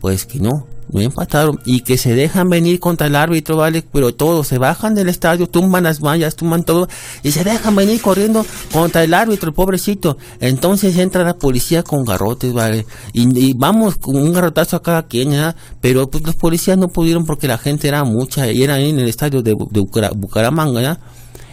pues 0.00 0.26
que 0.26 0.38
no, 0.38 0.66
no 0.92 1.00
empataron 1.00 1.58
y 1.64 1.80
que 1.80 1.96
se 1.98 2.14
dejan 2.14 2.50
venir 2.50 2.78
contra 2.78 3.06
el 3.06 3.16
árbitro, 3.16 3.56
¿vale? 3.56 3.82
Pero 3.82 4.14
todos 4.14 4.46
se 4.46 4.58
bajan 4.58 4.94
del 4.94 5.08
estadio, 5.08 5.48
tumban 5.48 5.84
las 5.84 6.00
mallas, 6.00 6.36
tumban 6.36 6.64
todo 6.64 6.88
y 7.22 7.32
se 7.32 7.44
dejan 7.44 7.74
venir 7.74 8.00
corriendo 8.00 8.44
contra 8.72 9.02
el 9.02 9.14
árbitro, 9.14 9.48
el 9.48 9.54
pobrecito. 9.54 10.18
Entonces 10.40 10.96
entra 10.98 11.24
la 11.24 11.34
policía 11.34 11.82
con 11.82 12.04
garrotes, 12.04 12.52
¿vale? 12.52 12.86
Y, 13.12 13.54
vamos 13.54 13.96
con 13.96 14.16
un 14.16 14.32
garrotazo 14.32 14.76
a 14.76 14.82
cada 14.82 15.06
quien, 15.06 15.32
¿ya? 15.32 15.56
Pero 15.80 16.10
pues 16.10 16.24
los 16.24 16.36
policías 16.36 16.76
no 16.76 16.88
pudieron 16.88 17.24
porque 17.24 17.48
la 17.48 17.58
gente 17.58 17.88
era 17.88 18.04
mucha 18.04 18.50
y 18.50 18.62
era 18.62 18.78
en 18.78 18.98
el 18.98 19.08
estadio 19.08 19.42
de, 19.42 19.52
de 19.52 19.80
Bucara- 19.80 20.12
Bucaramanga, 20.14 20.82
¿ya? 20.82 21.00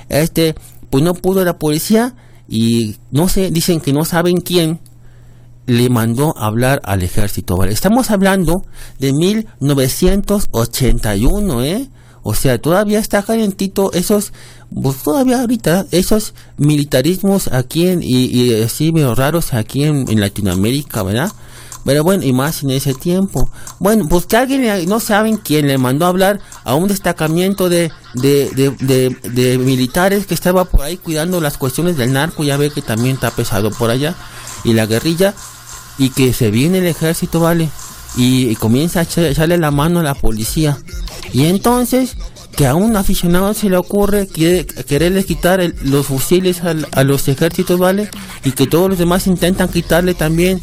Este, 0.09 0.55
pues 0.89 1.03
no 1.03 1.13
pudo 1.13 1.45
la 1.45 1.57
policía 1.57 2.15
y 2.47 2.97
no 3.11 3.29
sé, 3.29 3.51
dicen 3.51 3.79
que 3.79 3.93
no 3.93 4.03
saben 4.05 4.41
quién 4.41 4.79
le 5.69 5.89
mandó 5.89 6.37
hablar 6.37 6.81
al 6.83 7.01
ejército, 7.03 7.55
¿vale? 7.55 7.71
Estamos 7.71 8.09
hablando 8.09 8.65
de 8.97 9.13
1981, 9.13 11.63
¿eh? 11.63 11.87
O 12.23 12.33
sea, 12.33 12.59
todavía 12.59 12.99
está 12.99 13.23
calentito 13.23 13.93
esos, 13.93 14.33
pues 14.73 14.97
todavía 15.03 15.39
ahorita, 15.41 15.85
esos 15.91 16.33
militarismos 16.57 17.47
aquí 17.49 17.87
en, 17.87 18.01
y, 18.03 18.25
y 18.25 18.63
así 18.63 18.91
raros 19.15 19.53
aquí 19.53 19.83
en, 19.83 20.19
Latinoamérica, 20.19 21.03
¿verdad? 21.03 21.31
Pero 21.85 22.03
bueno, 22.03 22.23
y 22.23 22.33
más 22.33 22.63
en 22.63 22.71
ese 22.71 22.95
tiempo. 22.95 23.51
Bueno, 23.79 24.07
pues 24.09 24.25
que 24.25 24.37
alguien, 24.37 24.89
no 24.89 24.99
saben 24.99 25.37
quién 25.37 25.67
le 25.67 25.77
mandó 25.77 26.05
a 26.05 26.09
hablar 26.09 26.39
a 26.63 26.73
un 26.75 26.87
destacamiento 26.87 27.69
de, 27.69 27.91
de, 28.15 28.49
de, 28.49 28.71
de, 28.71 29.15
de 29.29 29.59
militares 29.59 30.25
que 30.25 30.33
estaba 30.33 30.65
por 30.65 30.81
ahí 30.81 30.97
cuidando 30.97 31.39
las 31.39 31.57
cuestiones 31.57 31.95
del 31.95 32.11
narco, 32.11 32.43
ya 32.43 32.57
ve 32.57 32.71
que 32.71 32.81
también 32.81 33.15
está 33.15 33.31
pesado 33.31 33.71
por 33.71 33.91
allá, 33.91 34.13
y 34.63 34.73
la 34.73 34.85
guerrilla, 34.85 35.33
y 35.99 36.09
que 36.09 36.33
se 36.33 36.49
viene 36.49 36.79
el 36.79 36.87
ejército, 36.87 37.39
¿vale? 37.41 37.69
Y, 38.17 38.55
comienza 38.55 39.01
a 39.01 39.03
echa- 39.03 39.27
echarle 39.29 39.57
la 39.59 39.69
mano 39.69 39.99
a 39.99 40.03
la 40.03 40.15
policía. 40.15 40.77
Y 41.31 41.45
entonces, 41.45 42.15
que 42.55 42.65
a 42.65 42.73
un 42.73 42.95
aficionado 42.97 43.53
se 43.53 43.69
le 43.69 43.77
ocurre 43.77 44.27
quiere, 44.27 44.65
quererle 44.65 45.23
quitar 45.23 45.61
los 45.83 46.07
fusiles 46.07 46.63
al- 46.63 46.87
a 46.91 47.03
los 47.03 47.27
ejércitos, 47.27 47.77
¿vale? 47.79 48.09
Y 48.43 48.51
que 48.53 48.65
todos 48.65 48.89
los 48.89 48.97
demás 48.97 49.27
intentan 49.27 49.69
quitarle 49.69 50.15
también. 50.15 50.59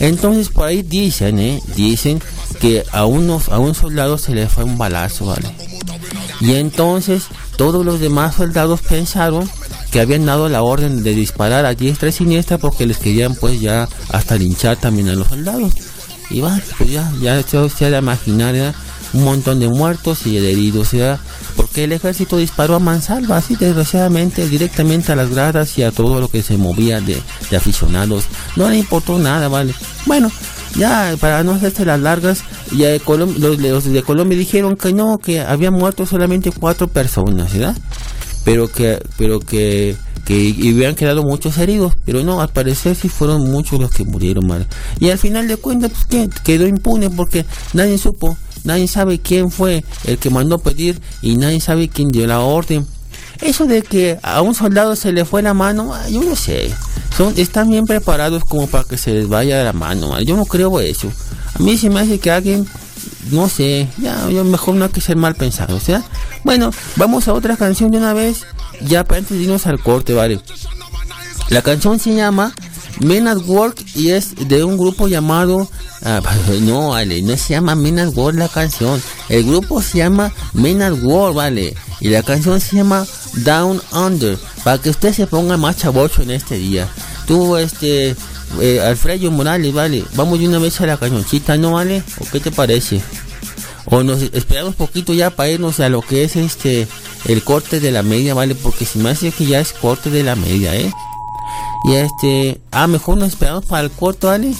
Entonces 0.00 0.48
por 0.50 0.66
ahí 0.66 0.82
dicen, 0.82 1.38
¿eh? 1.38 1.60
Dicen 1.76 2.20
que 2.60 2.84
a 2.92 3.06
unos, 3.06 3.48
a 3.48 3.58
un 3.58 3.74
soldado 3.74 4.18
se 4.18 4.34
le 4.34 4.48
fue 4.48 4.64
un 4.64 4.76
balazo, 4.76 5.26
¿vale? 5.26 5.48
Y 6.40 6.52
entonces 6.54 7.24
todos 7.56 7.84
los 7.86 8.00
demás 8.00 8.34
soldados 8.36 8.80
pensaron 8.82 9.48
que 9.92 10.00
habían 10.00 10.24
dado 10.24 10.48
la 10.48 10.62
orden 10.62 11.02
de 11.02 11.14
disparar 11.14 11.66
a 11.66 11.74
diestra 11.74 12.08
y 12.08 12.12
siniestra 12.12 12.58
porque 12.58 12.86
les 12.86 12.96
querían 12.96 13.34
pues 13.34 13.60
ya 13.60 13.88
hasta 14.08 14.36
linchar 14.36 14.78
también 14.78 15.10
a 15.10 15.14
los 15.14 15.28
soldados. 15.28 15.74
Y 16.30 16.40
va, 16.40 16.58
pues 16.78 16.90
ya, 16.90 17.12
ya 17.20 17.42
se 17.42 17.68
se 17.68 17.84
ha 17.84 17.90
de 17.90 17.98
imaginar 17.98 18.54
¿ya? 18.54 18.74
un 19.12 19.24
montón 19.24 19.60
de 19.60 19.68
muertos 19.68 20.26
y 20.26 20.38
de 20.38 20.52
heridos, 20.52 20.92
¿ya? 20.92 21.20
porque 21.56 21.84
el 21.84 21.92
ejército 21.92 22.38
disparó 22.38 22.76
a 22.76 22.78
mansalva, 22.78 23.36
así 23.36 23.54
desgraciadamente, 23.54 24.48
directamente 24.48 25.12
a 25.12 25.16
las 25.16 25.28
gradas 25.28 25.76
y 25.76 25.82
a 25.82 25.90
todo 25.90 26.20
lo 26.20 26.28
que 26.28 26.42
se 26.42 26.56
movía 26.56 27.00
de, 27.02 27.20
de 27.50 27.56
aficionados. 27.56 28.24
No 28.56 28.70
le 28.70 28.78
importó 28.78 29.18
nada, 29.18 29.48
¿vale? 29.48 29.74
Bueno, 30.06 30.32
ya 30.74 31.14
para 31.20 31.42
no 31.44 31.52
hacerse 31.52 31.84
las 31.84 32.00
largas, 32.00 32.44
ya 32.74 32.88
de 32.88 33.02
los, 33.06 33.58
los 33.58 33.84
de 33.84 34.02
Colombia 34.02 34.38
dijeron 34.38 34.76
que 34.76 34.94
no, 34.94 35.18
que 35.18 35.40
habían 35.40 35.74
muerto 35.74 36.06
solamente 36.06 36.50
cuatro 36.50 36.88
personas, 36.88 37.52
¿verdad? 37.52 37.76
Pero 38.44 38.68
que, 38.68 39.00
pero 39.16 39.40
que, 39.40 39.96
que 40.24 40.36
y 40.36 40.72
hubieran 40.72 40.94
quedado 40.94 41.22
muchos 41.22 41.58
heridos, 41.58 41.94
pero 42.04 42.22
no, 42.22 42.40
al 42.40 42.48
parecer 42.48 42.96
sí 42.96 43.08
fueron 43.08 43.50
muchos 43.50 43.80
los 43.80 43.90
que 43.90 44.04
murieron, 44.04 44.46
¿vale? 44.48 44.66
Y 44.98 45.10
al 45.10 45.18
final 45.18 45.48
de 45.48 45.56
cuentas, 45.56 45.92
pues 45.92 46.04
que 46.06 46.30
quedó 46.42 46.66
impune 46.66 47.10
porque 47.10 47.44
nadie 47.72 47.98
supo, 47.98 48.36
nadie 48.64 48.88
sabe 48.88 49.20
quién 49.20 49.50
fue 49.50 49.84
el 50.04 50.18
que 50.18 50.30
mandó 50.30 50.58
pedir 50.58 51.00
y 51.20 51.36
nadie 51.36 51.60
sabe 51.60 51.88
quién 51.88 52.08
dio 52.08 52.26
la 52.26 52.40
orden. 52.40 52.86
Eso 53.40 53.66
de 53.66 53.82
que 53.82 54.18
a 54.22 54.40
un 54.40 54.54
soldado 54.54 54.94
se 54.94 55.10
le 55.10 55.24
fue 55.24 55.42
la 55.42 55.52
mano, 55.52 55.94
ah, 55.94 56.08
yo 56.08 56.22
no 56.22 56.36
sé. 56.36 56.72
Son, 57.16 57.34
están 57.36 57.70
bien 57.70 57.86
preparados 57.86 58.44
como 58.44 58.68
para 58.68 58.84
que 58.84 58.96
se 58.96 59.12
les 59.12 59.28
vaya 59.28 59.64
la 59.64 59.72
mano. 59.72 60.18
Yo 60.20 60.36
no 60.36 60.46
creo 60.46 60.80
eso. 60.80 61.10
A 61.54 61.58
mí 61.58 61.76
se 61.76 61.90
me 61.90 62.00
hace 62.00 62.18
que 62.20 62.30
alguien, 62.30 62.66
no 63.30 63.48
sé, 63.48 63.88
ya, 63.98 64.28
ya 64.30 64.42
mejor 64.44 64.74
no 64.74 64.84
hay 64.84 64.90
que 64.90 65.00
ser 65.00 65.16
mal 65.16 65.34
pensado. 65.34 65.76
O 65.76 65.80
sea, 65.80 66.02
bueno, 66.44 66.70
vamos 66.96 67.28
a 67.28 67.32
otra 67.32 67.56
canción 67.56 67.90
de 67.90 67.98
una 67.98 68.12
vez. 68.12 68.46
Ya 68.80 69.04
para 69.04 69.18
antes 69.18 69.36
de 69.36 69.44
irnos 69.44 69.66
al 69.66 69.80
corte, 69.80 70.12
¿vale? 70.12 70.40
La 71.48 71.62
canción 71.62 71.98
se 71.98 72.14
llama 72.14 72.52
Men 73.00 73.28
at 73.28 73.38
Work 73.46 73.84
y 73.94 74.10
es 74.10 74.34
de 74.48 74.64
un 74.64 74.76
grupo 74.76 75.08
llamado. 75.08 75.68
ah, 76.04 76.20
no, 76.62 76.90
vale, 76.90 77.22
no 77.22 77.36
se 77.36 77.54
llama 77.54 77.74
Men 77.74 77.98
at 77.98 78.14
Work 78.14 78.36
la 78.36 78.48
canción. 78.48 79.00
El 79.28 79.44
grupo 79.44 79.82
se 79.82 79.98
llama 79.98 80.32
Men 80.52 80.82
at 80.82 81.02
Work, 81.02 81.34
vale. 81.34 81.76
Y 82.00 82.08
la 82.08 82.22
canción 82.22 82.60
se 82.60 82.76
llama 82.76 83.06
Down 83.34 83.80
Under. 83.92 84.38
Para 84.64 84.78
que 84.78 84.90
usted 84.90 85.12
se 85.12 85.26
ponga 85.26 85.56
más 85.56 85.76
chavocho 85.76 86.22
en 86.22 86.32
este 86.32 86.56
día. 86.56 86.88
Tú, 87.26 87.56
este. 87.56 88.16
Eh, 88.60 88.80
Alfredo 88.80 89.30
Morales, 89.30 89.72
vale. 89.72 90.04
Vamos 90.14 90.38
de 90.38 90.48
una 90.48 90.58
vez 90.58 90.80
a 90.80 90.86
la 90.86 90.96
cañoncita, 90.96 91.56
¿no, 91.56 91.72
vale? 91.72 92.02
¿O 92.20 92.24
qué 92.30 92.40
te 92.40 92.50
parece? 92.50 93.00
O 93.86 94.02
nos 94.02 94.22
esperamos 94.22 94.74
poquito 94.74 95.12
ya 95.12 95.30
para 95.30 95.50
irnos 95.50 95.80
a 95.80 95.88
lo 95.88 96.02
que 96.02 96.24
es 96.24 96.36
este. 96.36 96.86
El 97.26 97.42
corte 97.44 97.78
de 97.78 97.92
la 97.92 98.02
media, 98.02 98.34
¿vale? 98.34 98.54
Porque 98.54 98.84
si 98.84 98.98
me 98.98 99.10
hace 99.10 99.30
que 99.30 99.46
ya 99.46 99.60
es 99.60 99.72
corte 99.72 100.10
de 100.10 100.24
la 100.24 100.34
media, 100.34 100.74
¿eh? 100.74 100.92
Y 101.84 101.94
este, 101.94 102.60
ah, 102.70 102.86
mejor 102.86 103.16
nos 103.16 103.28
esperamos 103.28 103.64
para 103.66 103.84
el 103.84 103.90
corto, 103.90 104.28
¿vale? 104.28 104.54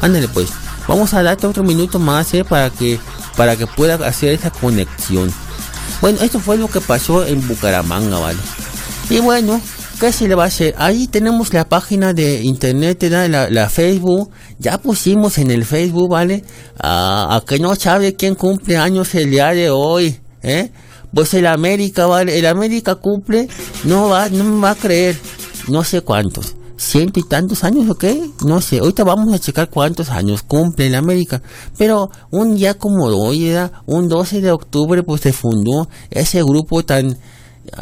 Ándale 0.00 0.28
pues. 0.28 0.48
Vamos 0.86 1.12
a 1.12 1.22
darte 1.22 1.46
otro 1.46 1.64
minuto 1.64 1.98
más, 1.98 2.32
¿eh? 2.34 2.44
Para 2.44 2.70
que, 2.70 2.98
para 3.36 3.56
que 3.56 3.66
pueda 3.66 3.94
hacer 4.06 4.30
esa 4.30 4.50
conexión. 4.50 5.32
Bueno, 6.00 6.20
esto 6.22 6.40
fue 6.40 6.56
lo 6.56 6.68
que 6.68 6.80
pasó 6.80 7.26
en 7.26 7.46
Bucaramanga, 7.46 8.18
¿vale? 8.18 8.38
Y 9.10 9.18
bueno, 9.20 9.60
¿qué 9.98 10.12
se 10.12 10.28
le 10.28 10.34
va 10.34 10.44
a 10.44 10.46
hacer? 10.46 10.74
Ahí 10.78 11.08
tenemos 11.08 11.52
la 11.52 11.68
página 11.68 12.12
de 12.12 12.42
internet, 12.42 13.02
la, 13.10 13.50
la 13.50 13.68
Facebook. 13.68 14.30
Ya 14.58 14.78
pusimos 14.78 15.38
en 15.38 15.50
el 15.50 15.64
Facebook, 15.64 16.10
¿vale? 16.10 16.44
A, 16.78 17.36
a 17.36 17.40
que 17.44 17.58
no 17.58 17.74
sabe 17.74 18.14
quién 18.14 18.34
cumple 18.34 18.76
años 18.76 19.14
el 19.14 19.30
día 19.30 19.48
de 19.48 19.70
hoy, 19.70 20.18
¿eh? 20.42 20.70
Pues 21.12 21.34
el 21.34 21.46
América, 21.46 22.06
¿vale? 22.06 22.38
El 22.38 22.46
América 22.46 22.94
cumple, 22.96 23.48
no 23.84 24.08
va, 24.10 24.28
no 24.28 24.44
me 24.44 24.60
va 24.60 24.70
a 24.70 24.74
creer, 24.74 25.18
no 25.68 25.82
sé 25.82 26.02
cuántos. 26.02 26.54
Ciento 26.76 27.18
y 27.18 27.24
tantos 27.24 27.64
años, 27.64 27.90
¿ok? 27.90 28.04
No 28.46 28.60
sé, 28.60 28.78
ahorita 28.78 29.02
vamos 29.02 29.34
a 29.34 29.40
checar 29.40 29.68
cuántos 29.68 30.10
años 30.10 30.42
cumple 30.42 30.86
el 30.86 30.94
América. 30.94 31.42
Pero 31.76 32.10
un 32.30 32.54
día 32.54 32.74
como 32.74 33.06
hoy, 33.06 33.48
¿verdad? 33.48 33.72
un 33.86 34.08
12 34.08 34.40
de 34.40 34.52
octubre, 34.52 35.02
pues 35.02 35.22
se 35.22 35.32
fundó 35.32 35.88
ese 36.10 36.40
grupo 36.42 36.84
tan, 36.84 37.18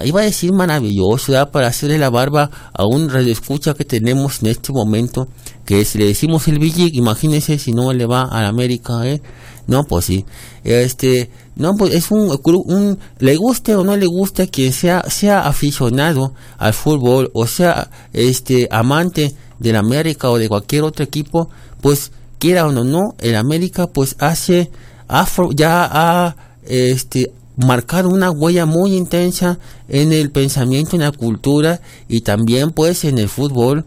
iba 0.05 0.20
a 0.20 0.25
decir 0.25 0.53
maravilloso, 0.53 1.33
¿verdad? 1.33 1.51
para 1.51 1.68
hacerle 1.68 1.99
la 1.99 2.11
barba 2.11 2.51
a 2.72 2.85
un 2.87 3.09
radioescucha 3.09 3.75
que 3.75 3.85
tenemos 3.85 4.42
en 4.42 4.49
este 4.49 4.72
momento, 4.72 5.29
que 5.64 5.85
si 5.85 5.99
le 5.99 6.07
decimos 6.07 6.46
el 6.49 6.59
Villic, 6.59 6.94
imagínense 6.94 7.59
si 7.59 7.72
no 7.72 7.92
le 7.92 8.07
va 8.07 8.22
a 8.22 8.42
la 8.42 8.49
América, 8.49 9.07
¿eh? 9.07 9.20
No, 9.66 9.83
pues 9.85 10.05
sí. 10.05 10.25
Este, 10.62 11.31
no, 11.57 11.75
pues 11.77 11.94
es 11.94 12.11
un, 12.11 12.38
un, 12.44 12.99
le 13.18 13.37
guste 13.37 13.75
o 13.75 13.83
no 13.83 13.96
le 13.96 14.07
guste 14.07 14.49
quien 14.49 14.72
sea, 14.72 15.03
sea 15.09 15.46
aficionado 15.46 16.35
al 16.59 16.72
fútbol 16.72 17.31
o 17.35 17.46
sea, 17.46 17.90
este, 18.12 18.68
amante 18.70 19.35
del 19.59 19.77
América 19.77 20.31
o 20.31 20.38
de 20.38 20.49
cualquier 20.49 20.83
otro 20.83 21.05
equipo, 21.05 21.49
pues 21.81 22.12
quiera 22.38 22.66
o 22.66 22.72
no, 22.72 22.85
no, 22.85 23.14
el 23.18 23.37
América 23.37 23.87
pues 23.87 24.16
hace, 24.18 24.70
ha 25.09 25.27
ya 25.55 25.88
ha, 25.90 26.37
este, 26.64 27.33
marcado 27.57 28.09
una 28.09 28.31
huella 28.31 28.66
muy 28.66 28.95
intensa 28.97 29.59
en 29.88 30.12
el 30.12 30.31
pensamiento, 30.31 30.97
en 30.97 31.03
la 31.03 31.12
cultura 31.12 31.81
y 32.09 32.21
también 32.21 32.71
pues 32.71 33.05
en 33.05 33.19
el 33.19 33.29
fútbol 33.29 33.85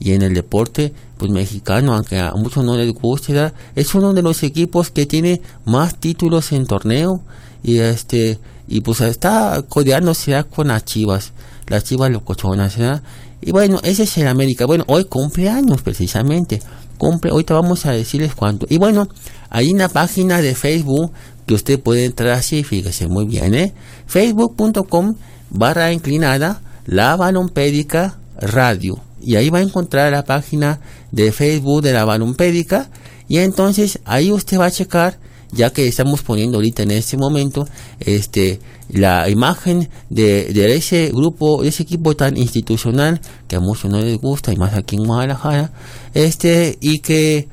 y 0.00 0.12
en 0.12 0.22
el 0.22 0.34
deporte 0.34 0.92
pues 1.16 1.30
mexicano, 1.30 1.94
aunque 1.94 2.18
a 2.18 2.32
muchos 2.32 2.64
no 2.64 2.76
les 2.76 2.92
guste, 2.92 3.52
es 3.76 3.94
uno 3.94 4.12
de 4.12 4.22
los 4.22 4.42
equipos 4.42 4.90
que 4.90 5.06
tiene 5.06 5.40
más 5.64 6.00
títulos 6.00 6.50
en 6.52 6.66
torneo 6.66 7.22
y 7.62 7.78
este 7.78 8.38
y 8.66 8.80
pues 8.80 9.00
está 9.02 9.62
codeándose 9.68 10.42
con 10.44 10.68
las 10.68 10.84
Chivas, 10.84 11.32
las 11.68 11.84
Chivas 11.84 12.10
locochonas, 12.10 12.76
¿verdad? 12.76 13.02
Y 13.40 13.50
bueno, 13.50 13.80
ese 13.82 14.04
es 14.04 14.16
el 14.18 14.28
América. 14.28 14.66
Bueno, 14.66 14.84
hoy 14.86 15.04
cumpleaños 15.04 15.82
precisamente. 15.82 16.62
Cumple, 16.96 17.32
ahorita 17.32 17.54
vamos 17.54 17.84
a 17.86 17.90
decirles 17.90 18.36
cuánto. 18.36 18.66
Y 18.68 18.78
bueno, 18.78 19.08
hay 19.50 19.72
una 19.72 19.88
página 19.88 20.40
de 20.40 20.54
Facebook 20.54 21.12
que 21.46 21.54
usted 21.54 21.80
puede 21.80 22.04
entrar 22.04 22.30
así, 22.30 22.62
fíjese 22.64 23.08
muy 23.08 23.26
bien, 23.26 23.54
¿eh? 23.54 23.72
Facebook.com 24.06 25.14
barra 25.50 25.92
inclinada 25.92 26.60
la 26.86 27.16
balompédica 27.16 28.18
radio. 28.38 28.98
Y 29.20 29.36
ahí 29.36 29.50
va 29.50 29.58
a 29.58 29.62
encontrar 29.62 30.10
la 30.12 30.24
página 30.24 30.80
de 31.12 31.30
Facebook 31.30 31.82
de 31.82 31.92
la 31.92 32.04
balompédica 32.04 32.90
Y 33.28 33.38
entonces 33.38 34.00
ahí 34.04 34.32
usted 34.32 34.58
va 34.58 34.66
a 34.66 34.70
checar, 34.70 35.18
ya 35.52 35.70
que 35.70 35.86
estamos 35.86 36.22
poniendo 36.22 36.58
ahorita 36.58 36.82
en 36.82 36.90
este 36.90 37.16
momento, 37.16 37.68
este, 38.00 38.58
la 38.88 39.28
imagen 39.30 39.88
de, 40.10 40.52
de 40.52 40.74
ese 40.74 41.10
grupo, 41.10 41.62
de 41.62 41.68
ese 41.68 41.84
equipo 41.84 42.16
tan 42.16 42.36
institucional 42.36 43.20
que 43.48 43.56
a 43.56 43.60
muchos 43.60 43.90
no 43.90 44.00
les 44.00 44.18
gusta 44.18 44.52
y 44.52 44.56
más 44.56 44.74
aquí 44.74 44.96
en 44.96 45.04
Guadalajara, 45.04 45.72
este, 46.14 46.76
y 46.80 46.98
que, 46.98 47.48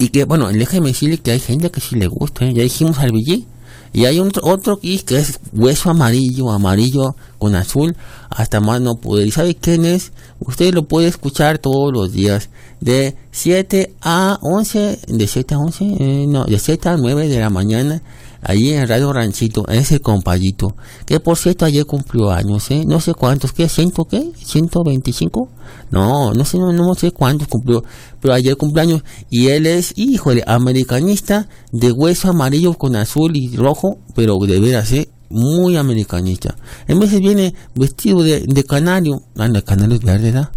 y 0.00 0.08
que, 0.08 0.24
bueno, 0.24 0.48
déjeme 0.48 0.88
decirle 0.88 1.18
que 1.18 1.30
hay 1.30 1.40
gente 1.40 1.70
que 1.70 1.80
sí 1.80 1.94
le 1.94 2.06
gusta, 2.06 2.46
¿eh? 2.46 2.54
ya 2.54 2.62
dijimos 2.62 2.98
al 2.98 3.12
Villí, 3.12 3.46
y 3.92 4.06
hay 4.06 4.18
un, 4.18 4.32
otro 4.42 4.80
que 4.80 4.94
es 4.94 5.40
hueso 5.52 5.90
amarillo, 5.90 6.50
amarillo 6.50 7.14
con 7.40 7.56
azul, 7.56 7.96
hasta 8.28 8.60
más 8.60 8.80
no 8.80 8.94
poder. 8.96 9.26
¿Y 9.26 9.32
sabe 9.32 9.56
quién 9.56 9.84
es? 9.84 10.12
Usted 10.38 10.72
lo 10.72 10.84
puede 10.86 11.08
escuchar 11.08 11.58
todos 11.58 11.90
los 11.92 12.12
días, 12.12 12.50
de 12.80 13.16
7 13.32 13.94
a 14.02 14.38
11, 14.42 15.00
de 15.08 15.26
7 15.26 15.54
a 15.54 15.58
11, 15.58 15.84
eh, 15.84 16.26
no, 16.28 16.44
de 16.44 16.58
7 16.58 16.88
a 16.90 16.96
9 16.96 17.28
de 17.28 17.40
la 17.40 17.50
mañana, 17.50 18.02
allí 18.42 18.72
en 18.72 18.86
Radio 18.86 19.12
Ranchito, 19.12 19.66
es 19.68 19.90
el 19.92 20.00
compayito, 20.00 20.76
que 21.06 21.18
por 21.18 21.36
cierto 21.36 21.64
ayer 21.64 21.84
cumplió 21.84 22.30
años, 22.30 22.70
¿eh? 22.70 22.84
no 22.86 23.00
sé 23.00 23.14
cuántos, 23.14 23.52
¿qué? 23.52 23.68
¿Ciento 23.68 24.04
qué? 24.04 24.18
¿125? 24.18 25.48
No, 25.90 26.32
no 26.32 26.44
sé, 26.44 26.58
no, 26.58 26.72
no 26.72 26.94
sé 26.94 27.10
cuántos 27.10 27.48
cumplió, 27.48 27.82
pero 28.20 28.34
ayer 28.34 28.56
cumpleaños, 28.56 29.02
y 29.30 29.48
él 29.48 29.66
es, 29.66 29.94
híjole, 29.96 30.44
americanista, 30.46 31.48
de 31.72 31.90
hueso 31.92 32.28
amarillo 32.28 32.74
con 32.74 32.96
azul 32.96 33.32
y 33.34 33.56
rojo, 33.56 33.98
pero 34.14 34.36
de 34.46 34.60
veras, 34.60 34.92
¿eh? 34.92 35.08
Muy 35.30 35.76
americanista. 35.76 36.56
En 36.88 36.98
veces 36.98 37.20
viene 37.20 37.54
vestido 37.74 38.22
de, 38.22 38.44
de 38.46 38.64
canario, 38.64 39.22
anda, 39.36 39.62
canario 39.62 39.96
es 39.96 40.02
verde, 40.02 40.32
¿verdad? 40.32 40.50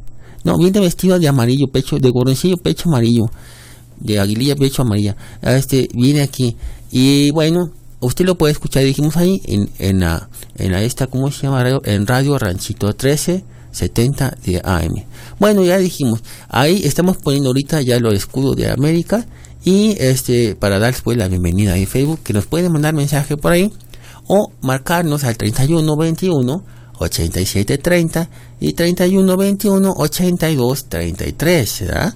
No, 0.44 0.58
viene 0.58 0.82
vestido 0.82 1.18
de 1.20 1.28
amarillo, 1.28 1.68
pecho, 1.72 1.98
de 2.00 2.10
gorroncillo, 2.10 2.58
pecho 2.58 2.90
amarillo, 2.90 3.26
de 4.00 4.20
aguililla, 4.20 4.56
pecho 4.56 4.82
amarilla. 4.82 5.16
Este, 5.42 5.88
viene 5.94 6.22
aquí. 6.22 6.58
Y 6.92 7.32
bueno, 7.32 7.72
usted 8.02 8.26
lo 8.26 8.36
puede 8.36 8.52
escuchar, 8.52 8.84
dijimos 8.84 9.16
ahí, 9.16 9.42
en, 9.46 9.70
en 9.80 10.02
la, 10.02 10.28
en 10.56 10.74
la 10.74 10.84
esta, 10.84 11.08
¿cómo 11.08 11.32
se 11.32 11.44
llama? 11.44 11.64
Radio, 11.64 11.82
en 11.86 12.06
Radio 12.06 12.38
Ranchito 12.38 12.88
1370 12.88 14.38
de 14.44 14.62
AM. 14.66 15.06
Bueno, 15.40 15.64
ya 15.64 15.78
dijimos, 15.78 16.22
ahí 16.50 16.82
estamos 16.84 17.18
poniendo 17.18 17.50
ahorita 17.50 17.82
ya 17.82 18.00
los 18.00 18.14
escudos 18.14 18.58
de 18.58 18.70
América. 18.70 19.26
Y 19.66 19.96
este, 19.98 20.56
para 20.56 20.78
dar 20.78 20.92
después 20.92 21.16
la 21.18 21.30
bienvenida 21.30 21.78
en 21.78 21.88
Facebook, 21.88 22.20
que 22.22 22.34
nos 22.34 22.48
pueden 22.48 22.74
mandar 22.74 22.94
mensaje 22.94 23.38
por 23.38 23.54
ahí 23.54 23.72
o 24.28 24.52
marcarnos 24.62 25.24
al 25.24 25.38
3121 25.38 26.64
8730 27.00 28.30
y 28.60 28.74
3121 28.74 29.94
8233, 29.98 31.80
¿verdad? 31.82 32.16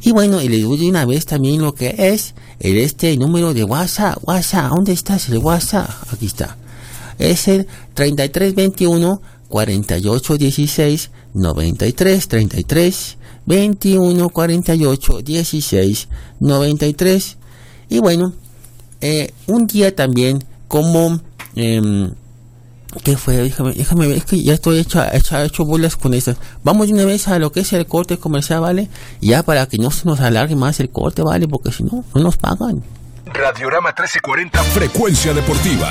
Y 0.00 0.12
bueno, 0.12 0.40
y 0.40 0.48
le 0.48 0.56
digo 0.56 0.74
una 0.74 1.04
vez 1.04 1.26
también 1.26 1.60
lo 1.60 1.74
que 1.74 1.94
es 1.98 2.34
el 2.60 2.76
este 2.78 3.16
número 3.16 3.52
de 3.52 3.64
WhatsApp. 3.64 4.18
WhatsApp, 4.22 4.70
¿dónde 4.70 4.92
estás 4.92 5.28
el 5.28 5.38
WhatsApp? 5.38 5.90
Aquí 6.12 6.26
está. 6.26 6.56
Es 7.18 7.48
el 7.48 7.66
3321 7.94 9.20
4816 9.48 11.10
93 11.34 12.28
33 12.28 13.16
21 13.46 14.28
48 14.28 15.22
16 15.22 16.08
93 16.40 17.36
y 17.88 17.98
bueno 17.98 18.34
eh, 19.00 19.32
un 19.46 19.66
día 19.66 19.94
también 19.96 20.44
como 20.68 21.20
eh, 21.58 22.10
¿Qué 23.04 23.16
fue? 23.16 23.36
Déjame, 23.36 23.74
déjame 23.74 24.06
ver, 24.08 24.16
es 24.16 24.24
que 24.24 24.42
ya 24.42 24.54
estoy 24.54 24.78
hecho, 24.78 25.04
hecho, 25.12 25.38
hecho 25.38 25.64
bolas 25.64 25.96
con 25.96 26.14
eso. 26.14 26.34
Vamos 26.64 26.86
de 26.86 26.94
una 26.94 27.04
vez 27.04 27.28
a 27.28 27.38
lo 27.38 27.52
que 27.52 27.60
es 27.60 27.72
el 27.74 27.86
corte 27.86 28.16
comercial, 28.16 28.62
¿vale? 28.62 28.88
Ya 29.20 29.42
para 29.42 29.66
que 29.66 29.76
no 29.76 29.90
se 29.90 30.06
nos 30.08 30.20
alargue 30.20 30.56
más 30.56 30.80
el 30.80 30.88
corte, 30.88 31.22
¿vale? 31.22 31.46
Porque 31.46 31.70
si 31.70 31.84
no, 31.84 32.04
no 32.14 32.22
nos 32.22 32.38
pagan. 32.38 32.82
Radiorama 33.26 33.90
1340, 33.90 34.62
frecuencia 34.62 35.34
deportiva. 35.34 35.90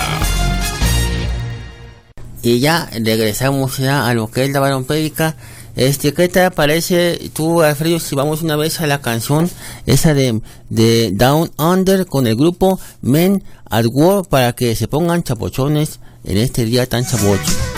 Y 2.41 2.60
ya 2.60 2.89
regresamos 2.91 3.77
ya 3.77 4.08
a 4.08 4.13
lo 4.15 4.32
que 4.32 4.45
es 4.45 4.51
la 4.51 4.60
barompédica. 4.60 5.36
Este, 5.77 6.11
¿qué 6.11 6.27
te 6.27 6.49
parece 6.49 7.29
tú, 7.33 7.61
Alfredo, 7.61 7.99
si 7.99 8.15
vamos 8.15 8.41
una 8.41 8.55
vez 8.55 8.81
a 8.81 8.87
la 8.87 8.99
canción 8.99 9.47
esa 9.85 10.15
de, 10.15 10.41
de 10.69 11.11
Down 11.13 11.51
Under 11.55 12.07
con 12.07 12.25
el 12.25 12.35
grupo 12.35 12.79
Men 13.01 13.43
at 13.69 13.85
War 13.91 14.23
para 14.27 14.53
que 14.53 14.75
se 14.75 14.87
pongan 14.87 15.21
chapochones 15.21 15.99
en 16.23 16.37
este 16.37 16.65
día 16.65 16.87
tan 16.87 17.05
zombies 17.05 17.77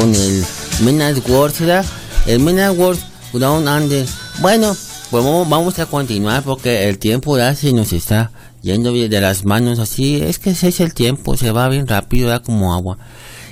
Con 0.00 0.14
el 0.14 0.44
Menas 0.82 1.20
World, 1.28 1.58
¿verdad? 1.58 1.84
El 2.26 2.40
Menas 2.40 2.74
World 2.74 3.00
Down 3.34 3.68
Under. 3.68 4.06
Bueno, 4.40 4.74
pues 5.10 5.24
vamos, 5.24 5.78
a 5.78 5.84
continuar 5.84 6.42
porque 6.42 6.88
el 6.88 6.98
tiempo 6.98 7.36
ya 7.36 7.54
se 7.54 7.74
nos 7.74 7.92
está 7.92 8.30
yendo 8.62 8.92
de 8.92 9.20
las 9.20 9.44
manos 9.44 9.78
así. 9.78 10.22
Es 10.22 10.38
que 10.38 10.50
ese 10.50 10.68
es 10.68 10.80
el 10.80 10.94
tiempo, 10.94 11.36
se 11.36 11.50
va 11.50 11.68
bien 11.68 11.86
rápido, 11.86 12.28
ya 12.30 12.40
como 12.40 12.72
agua. 12.72 12.96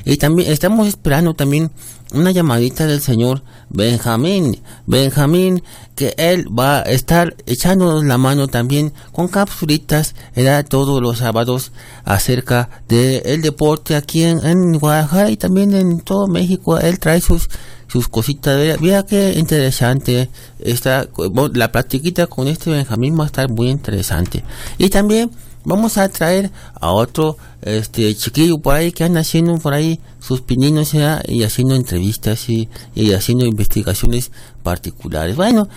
Y 0.04 0.16
también 0.16 0.50
estamos 0.50 0.88
esperando 0.88 1.34
también 1.34 1.70
una 2.12 2.30
llamadita 2.30 2.87
del 2.87 3.00
señor 3.00 3.42
Benjamín. 3.68 4.61
Benjamín, 4.87 5.62
que 5.94 6.14
él 6.16 6.46
va 6.46 6.78
a 6.78 6.82
estar 6.82 7.37
echándonos 7.46 8.04
la 8.04 8.18
mano 8.18 8.48
también 8.48 8.92
con 9.12 9.28
capsulitas 9.28 10.14
era 10.34 10.62
todos 10.64 11.02
los 11.02 11.18
sábados 11.18 11.72
acerca 12.04 12.70
del 12.88 13.42
deporte 13.42 13.94
aquí 13.94 14.22
en, 14.22 14.44
en 14.44 14.78
Guadalajara 14.78 15.30
y 15.30 15.37
también 15.37 15.74
en 15.74 16.00
todo 16.00 16.26
México. 16.28 16.78
Él 16.78 16.98
trae 16.98 17.20
sus 17.20 17.48
sus 17.88 18.08
cositas. 18.08 18.80
Vea 18.80 19.04
qué 19.04 19.34
interesante 19.37 20.28
está 20.61 21.08
la 21.54 21.72
platiquita 21.72 22.26
con 22.26 22.46
este 22.46 22.70
Benjamín 22.70 23.18
va 23.18 23.24
a 23.24 23.26
estar 23.26 23.50
muy 23.50 23.70
interesante. 23.70 24.44
Y 24.76 24.90
también 24.90 25.30
vamos 25.68 25.98
a 25.98 26.09
traer 26.09 26.50
a 26.81 26.90
otro 26.90 27.37
este 27.62 28.14
chiquillo 28.14 28.59
por 28.59 28.74
ahí 28.74 28.90
que 28.90 29.04
anda 29.04 29.20
haciendo 29.20 29.57
por 29.59 29.74
ahí 29.74 30.00
sus 30.18 30.40
pininos 30.40 30.94
¿verdad? 30.94 31.22
y 31.28 31.42
haciendo 31.42 31.74
entrevistas 31.76 32.48
y, 32.48 32.68
y 32.94 33.12
haciendo 33.12 33.44
investigaciones 33.44 34.33
particulares. 34.62 35.37
Bueno, 35.37 35.68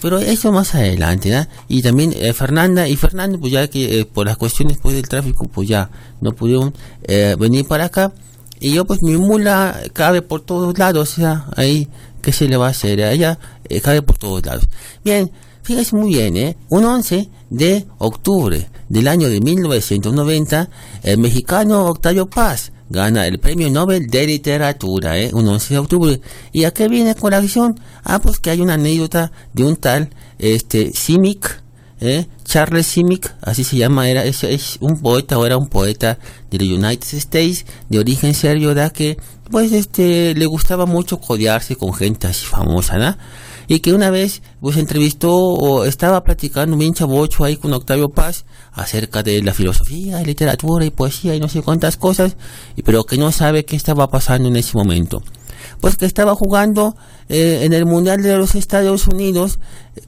pero 0.00 0.18
eso 0.18 0.52
más 0.52 0.74
adelante, 0.74 1.30
¿verdad? 1.30 1.48
Y 1.68 1.82
también 1.82 2.14
eh, 2.16 2.32
Fernanda 2.32 2.88
y 2.88 2.96
Fernando, 2.96 3.38
pues 3.38 3.52
ya 3.52 3.68
que 3.68 4.00
eh, 4.00 4.04
por 4.04 4.26
las 4.26 4.36
cuestiones 4.36 4.78
pues 4.80 4.94
del 4.94 5.08
tráfico, 5.08 5.46
pues 5.46 5.68
ya 5.68 5.90
no 6.20 6.32
pudieron 6.32 6.72
eh, 7.02 7.36
venir 7.38 7.66
para 7.66 7.86
acá. 7.86 8.12
Y 8.60 8.72
yo 8.72 8.84
pues 8.84 9.02
mi 9.02 9.16
mula 9.16 9.80
cabe 9.92 10.22
por 10.22 10.42
todos 10.42 10.78
lados, 10.78 11.10
o 11.10 11.14
sea, 11.14 11.46
ahí, 11.56 11.88
¿qué 12.22 12.32
se 12.32 12.46
le 12.46 12.56
va 12.56 12.68
a 12.68 12.70
hacer? 12.70 13.00
Ella 13.00 13.38
eh, 13.68 13.80
cabe 13.80 14.02
por 14.02 14.16
todos 14.16 14.44
lados. 14.46 14.68
Bien, 15.04 15.30
fíjese 15.70 15.94
muy 15.94 16.14
bien, 16.14 16.36
¿eh? 16.36 16.56
Un 16.68 16.84
11 16.84 17.28
de 17.48 17.86
octubre 17.98 18.68
del 18.88 19.06
año 19.06 19.28
de 19.28 19.40
1990, 19.40 20.68
el 21.04 21.18
mexicano 21.18 21.86
Octavio 21.86 22.28
Paz 22.28 22.72
gana 22.88 23.24
el 23.28 23.38
premio 23.38 23.70
Nobel 23.70 24.08
de 24.08 24.26
Literatura, 24.26 25.16
¿eh? 25.16 25.30
Un 25.32 25.46
11 25.46 25.74
de 25.74 25.78
octubre. 25.78 26.20
¿Y 26.50 26.64
a 26.64 26.72
qué 26.72 26.88
viene 26.88 27.14
con 27.14 27.30
la 27.30 27.36
acción? 27.36 27.78
Ah, 28.02 28.18
pues 28.18 28.40
que 28.40 28.50
hay 28.50 28.60
una 28.60 28.74
anécdota 28.74 29.30
de 29.52 29.62
un 29.62 29.76
tal, 29.76 30.10
este, 30.40 30.92
Simic, 30.92 31.62
¿eh? 32.00 32.26
Charles 32.42 32.88
Simic, 32.88 33.32
así 33.40 33.62
se 33.62 33.76
llama, 33.76 34.08
era 34.08 34.24
es, 34.24 34.42
es 34.42 34.76
un 34.80 34.98
poeta 34.98 35.38
o 35.38 35.46
era 35.46 35.56
un 35.56 35.68
poeta 35.68 36.18
de 36.50 36.58
los 36.58 36.66
United 36.66 37.16
States 37.16 37.64
de 37.88 38.00
origen 38.00 38.34
serbio, 38.34 38.74
¿da? 38.74 38.90
que 38.90 39.18
pues 39.50 39.72
este 39.72 40.34
le 40.34 40.46
gustaba 40.46 40.86
mucho 40.86 41.18
codearse 41.18 41.76
con 41.76 41.92
gente 41.92 42.26
así 42.26 42.46
famosa, 42.46 42.98
¿no? 42.98 43.16
Y 43.66 43.80
que 43.80 43.92
una 43.92 44.10
vez 44.10 44.42
pues 44.60 44.76
entrevistó 44.76 45.32
o 45.32 45.84
estaba 45.84 46.22
platicando 46.22 46.76
bien 46.76 46.94
chavocho 46.94 47.44
ahí 47.44 47.56
con 47.56 47.72
Octavio 47.72 48.08
Paz 48.08 48.44
acerca 48.72 49.22
de 49.22 49.42
la 49.42 49.52
filosofía, 49.52 50.22
literatura 50.22 50.84
y 50.84 50.90
poesía 50.90 51.34
y 51.34 51.40
no 51.40 51.48
sé 51.48 51.62
cuántas 51.62 51.96
cosas, 51.96 52.36
y 52.76 52.82
pero 52.82 53.04
que 53.04 53.16
no 53.16 53.30
sabe 53.32 53.64
qué 53.64 53.76
estaba 53.76 54.08
pasando 54.08 54.48
en 54.48 54.56
ese 54.56 54.76
momento 54.76 55.22
pues 55.80 55.96
que 55.96 56.06
estaba 56.06 56.34
jugando 56.34 56.94
eh, 57.28 57.60
en 57.62 57.72
el 57.72 57.86
Mundial 57.86 58.22
de 58.22 58.36
los 58.36 58.54
Estados 58.54 59.06
Unidos, 59.06 59.58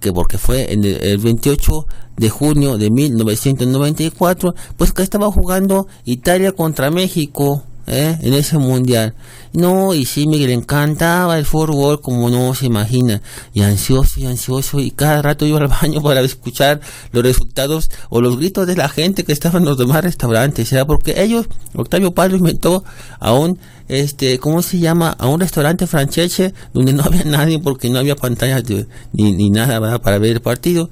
que 0.00 0.12
porque 0.12 0.38
fue 0.38 0.72
en 0.72 0.84
el 0.84 1.18
28 1.18 1.86
de 2.16 2.30
junio 2.30 2.78
de 2.78 2.90
1994, 2.90 4.54
pues 4.76 4.92
que 4.92 5.02
estaba 5.02 5.30
jugando 5.30 5.86
Italia 6.04 6.52
contra 6.52 6.90
México. 6.90 7.64
¿Eh? 7.86 8.18
en 8.22 8.34
ese 8.34 8.58
mundial. 8.58 9.14
No, 9.52 9.92
y 9.92 10.06
sí, 10.06 10.24
le 10.26 10.52
encantaba 10.52 11.38
el 11.38 11.44
fútbol 11.44 12.00
como 12.00 12.30
no 12.30 12.54
se 12.54 12.66
imagina. 12.66 13.20
Y 13.52 13.62
ansioso 13.62 14.18
y 14.20 14.26
ansioso, 14.26 14.80
y 14.80 14.90
cada 14.90 15.20
rato 15.20 15.44
iba 15.44 15.58
al 15.58 15.68
baño 15.68 16.00
para 16.02 16.20
escuchar 16.20 16.80
los 17.12 17.22
resultados 17.22 17.90
o 18.08 18.20
los 18.20 18.38
gritos 18.38 18.66
de 18.66 18.76
la 18.76 18.88
gente 18.88 19.24
que 19.24 19.32
estaba 19.32 19.58
en 19.58 19.64
los 19.66 19.76
demás 19.76 20.02
restaurantes. 20.04 20.72
Era 20.72 20.86
porque 20.86 21.22
ellos, 21.22 21.46
Octavio 21.74 22.12
Paz 22.12 22.30
lo 22.30 22.38
inventó 22.38 22.82
a 23.20 23.34
un, 23.34 23.58
este, 23.88 24.38
¿cómo 24.38 24.62
se 24.62 24.78
llama? 24.78 25.10
A 25.18 25.26
un 25.28 25.40
restaurante 25.40 25.86
francese 25.86 26.54
donde 26.72 26.92
no 26.94 27.02
había 27.02 27.24
nadie 27.26 27.58
porque 27.58 27.90
no 27.90 27.98
había 27.98 28.16
pantallas 28.16 28.64
de- 28.64 28.86
ni, 29.12 29.32
ni 29.32 29.50
nada 29.50 29.98
para 30.00 30.18
ver 30.18 30.32
el 30.32 30.40
partido. 30.40 30.88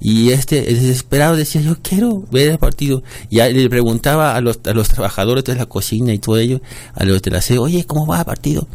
Y 0.00 0.30
este, 0.30 0.62
desesperado 0.62 1.36
decía, 1.36 1.60
yo 1.60 1.76
quiero 1.82 2.24
ver 2.30 2.48
el 2.48 2.58
partido. 2.58 3.02
Y 3.30 3.36
le 3.36 3.70
preguntaba 3.70 4.34
a 4.36 4.40
los, 4.40 4.60
a 4.64 4.72
los 4.72 4.88
trabajadores 4.88 5.44
de 5.44 5.54
la 5.54 5.66
cocina 5.66 6.12
y 6.12 6.18
todo 6.18 6.38
ello, 6.38 6.60
a 6.94 7.04
los 7.04 7.22
de 7.22 7.30
la 7.30 7.40
sede, 7.40 7.58
oye, 7.58 7.84
¿cómo 7.84 8.06
va 8.06 8.20
el 8.20 8.24
partido? 8.24 8.66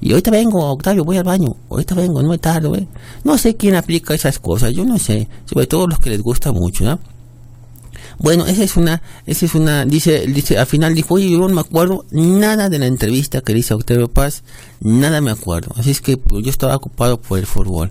Y 0.00 0.10
ahorita 0.10 0.30
vengo, 0.30 0.70
Octavio, 0.70 1.04
voy 1.04 1.16
al 1.16 1.24
baño. 1.24 1.56
Ahorita 1.70 1.94
vengo, 1.94 2.22
no 2.22 2.28
me 2.28 2.38
tardo, 2.38 2.74
¿eh? 2.76 2.86
No 3.24 3.38
sé 3.38 3.56
quién 3.56 3.74
aplica 3.74 4.14
esas 4.14 4.38
cosas, 4.38 4.72
yo 4.74 4.84
no 4.84 4.98
sé. 4.98 5.28
Sobre 5.46 5.66
todo 5.66 5.86
los 5.86 5.98
que 5.98 6.10
les 6.10 6.20
gusta 6.20 6.52
mucho, 6.52 6.84
¿no? 6.84 6.98
Bueno, 8.18 8.46
esa 8.46 8.62
es 8.62 8.76
una, 8.76 9.02
esa 9.26 9.44
es 9.44 9.54
una, 9.54 9.84
dice, 9.84 10.26
dice, 10.26 10.58
al 10.58 10.66
final 10.66 10.94
dijo, 10.94 11.14
oye, 11.14 11.30
yo 11.30 11.38
no 11.38 11.48
me 11.48 11.60
acuerdo 11.60 12.06
nada 12.10 12.70
de 12.70 12.78
la 12.78 12.86
entrevista 12.86 13.42
que 13.42 13.52
le 13.52 13.58
hice 13.58 13.74
a 13.74 13.76
Octavio 13.76 14.08
Paz, 14.08 14.42
nada 14.80 15.20
me 15.20 15.30
acuerdo. 15.30 15.74
Así 15.76 15.90
es 15.90 16.00
que 16.00 16.16
pues, 16.16 16.42
yo 16.44 16.50
estaba 16.50 16.76
ocupado 16.76 17.20
por 17.20 17.38
el 17.38 17.46
fútbol. 17.46 17.90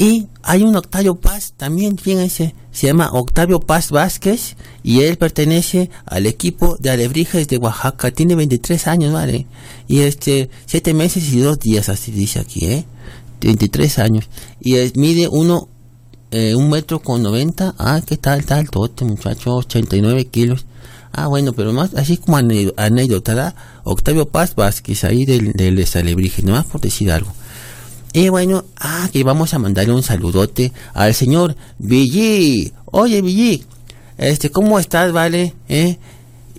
Y 0.00 0.28
hay 0.44 0.62
un 0.62 0.76
Octavio 0.76 1.16
Paz 1.16 1.54
también, 1.56 1.98
fíjense, 1.98 2.54
se 2.70 2.86
llama 2.86 3.10
Octavio 3.12 3.58
Paz 3.58 3.90
Vázquez 3.90 4.54
y 4.84 5.00
él 5.00 5.18
pertenece 5.18 5.90
al 6.06 6.26
equipo 6.26 6.76
de 6.78 6.90
Alebrijes 6.90 7.48
de 7.48 7.58
Oaxaca, 7.58 8.12
tiene 8.12 8.36
23 8.36 8.86
años, 8.86 9.12
¿vale? 9.12 9.46
Y 9.88 10.00
este, 10.00 10.50
7 10.66 10.94
meses 10.94 11.32
y 11.32 11.40
2 11.40 11.58
días, 11.58 11.88
así 11.88 12.12
dice 12.12 12.38
aquí, 12.38 12.66
¿eh? 12.66 12.84
23 13.40 13.98
años. 13.98 14.28
Y 14.60 14.76
es- 14.76 14.96
mide 14.96 15.26
uno, 15.26 15.68
eh, 16.30 16.54
un 16.54 16.70
metro 16.70 17.00
con 17.00 17.20
90, 17.24 17.74
ah, 17.76 18.00
¿qué 18.06 18.16
tal, 18.16 18.44
tal, 18.46 18.70
todo 18.70 18.86
este 18.86 19.04
muchacho, 19.04 19.56
89 19.56 20.26
kilos. 20.26 20.64
Ah, 21.10 21.26
bueno, 21.26 21.54
pero 21.54 21.72
más, 21.72 21.94
así 21.94 22.18
como 22.18 22.36
anécdota. 22.36 23.56
Octavio 23.82 24.28
Paz 24.28 24.54
Vázquez, 24.54 25.02
ahí 25.02 25.24
del, 25.24 25.52
del 25.54 25.84
Alebrije, 25.94 26.42
nomás 26.42 26.66
por 26.66 26.80
decir 26.80 27.10
algo. 27.10 27.32
Y 28.12 28.28
bueno, 28.30 28.64
que 29.12 29.24
vamos 29.24 29.54
a 29.54 29.58
mandarle 29.58 29.92
un 29.92 30.02
saludote 30.02 30.72
al 30.94 31.14
señor 31.14 31.56
Billy. 31.78 32.72
Oye, 32.86 33.20
Billy, 33.22 33.64
este, 34.16 34.50
¿cómo 34.50 34.78
estás, 34.78 35.12
vale? 35.12 35.54
¿Eh? 35.68 35.98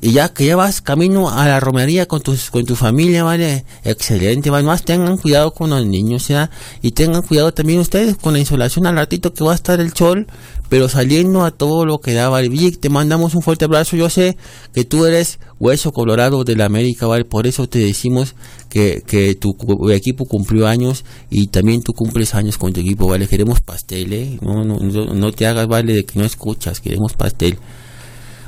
Y 0.01 0.13
ya 0.13 0.29
que 0.29 0.45
ya 0.45 0.55
vas 0.55 0.81
camino 0.81 1.29
a 1.29 1.45
la 1.45 1.59
romería 1.59 2.07
con 2.07 2.21
tus, 2.21 2.49
con 2.51 2.65
tu 2.65 2.75
familia, 2.75 3.23
vale, 3.23 3.65
excelente, 3.83 4.49
vale, 4.49 4.65
más 4.65 4.83
tengan 4.83 5.17
cuidado 5.17 5.53
con 5.53 5.71
los 5.71 5.85
niños, 5.85 6.29
¿ya? 6.29 6.49
Y 6.81 6.91
tengan 6.91 7.21
cuidado 7.21 7.53
también 7.53 7.79
ustedes 7.79 8.15
con 8.15 8.31
la 8.31 8.39
insolación 8.39 8.85
al 8.85 8.95
ratito 8.95 9.33
que 9.33 9.43
va 9.43 9.51
a 9.51 9.55
estar 9.55 9.81
el 9.81 9.93
sol, 9.93 10.27
pero 10.69 10.87
saliendo 10.87 11.43
a 11.43 11.51
todo 11.51 11.85
lo 11.85 11.99
que 11.99 12.13
da, 12.13 12.29
vale. 12.29 12.47
Billy, 12.47 12.71
te 12.71 12.89
mandamos 12.89 13.35
un 13.35 13.41
fuerte 13.41 13.65
abrazo, 13.65 13.97
yo 13.97 14.09
sé 14.09 14.37
que 14.73 14.85
tú 14.85 15.05
eres 15.05 15.39
hueso 15.59 15.91
colorado 15.91 16.43
de 16.43 16.55
la 16.55 16.65
América, 16.65 17.07
vale, 17.07 17.25
por 17.25 17.47
eso 17.47 17.67
te 17.67 17.79
decimos 17.79 18.35
que, 18.69 19.03
que 19.05 19.35
tu 19.35 19.55
equipo 19.91 20.25
cumplió 20.25 20.67
años 20.67 21.03
y 21.29 21.47
también 21.47 21.81
tú 21.81 21.93
cumples 21.93 22.35
años 22.35 22.57
con 22.57 22.71
tu 22.71 22.79
equipo, 22.79 23.07
vale, 23.07 23.27
queremos 23.27 23.59
pastel, 23.61 24.13
¿eh? 24.13 24.37
No, 24.41 24.63
no, 24.63 24.77
no, 24.79 25.31
te 25.31 25.47
hagas, 25.47 25.67
vale, 25.67 25.93
de 25.93 26.05
que 26.05 26.19
no 26.19 26.25
escuchas, 26.25 26.79
queremos 26.79 27.13
pastel. 27.13 27.57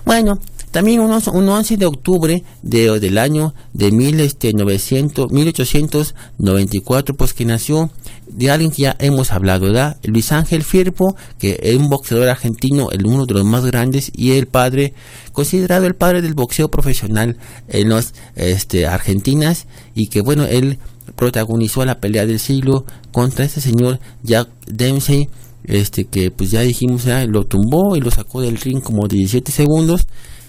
Bueno, 0.06 0.40
también 0.72 1.02
un 1.02 1.12
11 1.12 1.78
de 1.78 1.86
octubre 1.86 2.44
de, 2.62 3.00
del 3.00 3.18
año 3.18 3.54
de 3.74 3.92
mil, 3.92 4.20
este, 4.22 4.54
900, 4.54 5.32
1894, 5.32 7.16
pues 7.16 7.34
que 7.34 7.46
nació 7.46 7.92
de 8.32 8.50
alguien 8.50 8.72
que 8.72 8.84
ya 8.84 8.96
hemos 9.00 9.32
hablado, 9.32 9.66
¿verdad? 9.68 9.98
Luis 10.04 10.32
Ángel 10.32 10.64
Firpo, 10.64 11.16
que 11.38 11.60
es 11.62 11.76
un 11.76 11.90
boxeador 11.90 12.30
argentino, 12.30 12.90
el 12.92 13.06
uno 13.06 13.26
de 13.26 13.34
los 13.34 13.46
más 13.46 13.66
grandes, 13.66 14.12
y 14.16 14.32
el 14.32 14.48
padre, 14.48 14.94
considerado 15.32 15.86
el 15.86 15.96
padre 15.96 16.22
del 16.22 16.34
boxeo 16.34 16.70
profesional 16.70 17.38
en 17.68 17.90
los 17.90 18.14
este, 18.36 18.88
Argentinas, 18.88 19.68
y 19.96 20.08
que 20.08 20.22
bueno, 20.22 20.46
él 20.46 20.80
protagonizó 21.16 21.86
la 21.86 22.00
pelea 22.00 22.26
del 22.26 22.40
siglo 22.40 22.86
contra 23.12 23.46
este 23.46 23.62
señor 23.62 24.00
Jack 24.24 24.48
Dempsey, 24.68 25.30
este 25.64 26.06
que 26.06 26.32
pues 26.32 26.52
ya 26.52 26.62
dijimos 26.62 27.04
ya 27.04 27.26
lo 27.26 27.46
tumbó 27.46 27.96
y 27.96 28.02
lo 28.02 28.10
sacó 28.10 28.42
del 28.42 28.58
ring 28.58 28.82
como 28.82 29.08
17 29.08 29.52
segundos 29.52 30.08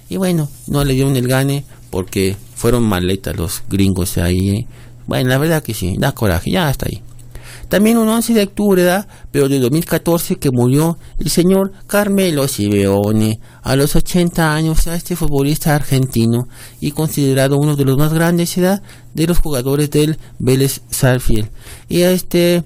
y 0.09 0.17
bueno 0.17 0.49
no 0.67 0.85
le 0.85 0.95
dieron 0.95 1.17
el 1.17 1.29
gane 1.29 1.65
porque 1.91 2.37
fueron 2.55 2.85
maletas 2.85 3.37
los 3.37 3.63
gringos 3.69 4.17
ahí 4.17 4.51
¿eh? 4.51 4.67
bueno 5.07 5.29
la 5.29 5.39
verdad 5.39 5.63
que 5.63 5.75
sí 5.75 5.97
da 5.99 6.13
coraje 6.13 6.53
ya 6.53 6.69
hasta 6.69 6.87
ahí 6.87 7.03
también 7.73 7.97
un 7.97 8.07
11 8.07 8.35
de 8.35 8.43
octubre, 8.43 9.05
pero 9.31 9.49
de 9.49 9.59
2014, 9.59 10.37
que 10.37 10.51
murió 10.51 10.99
el 11.19 11.31
señor 11.31 11.73
Carmelo 11.87 12.47
Simeone 12.47 13.41
a 13.63 13.77
los 13.77 13.97
80 13.97 14.53
años, 14.55 14.87
a 14.89 14.95
este 14.95 15.17
futbolista 15.17 15.75
argentino 15.75 16.49
y 16.83 16.91
considerado 16.91 17.57
uno 17.57 17.75
de 17.75 17.87
los 17.87 17.97
más 17.97 18.13
grandes 18.13 18.55
¿verdad? 18.57 18.83
de 19.15 19.27
los 19.27 19.39
jugadores 19.39 19.91
del 19.91 20.19
Vélez 20.39 20.83
Sarfield. 20.91 21.49
Y 21.89 22.03
a 22.03 22.11
este 22.11 22.63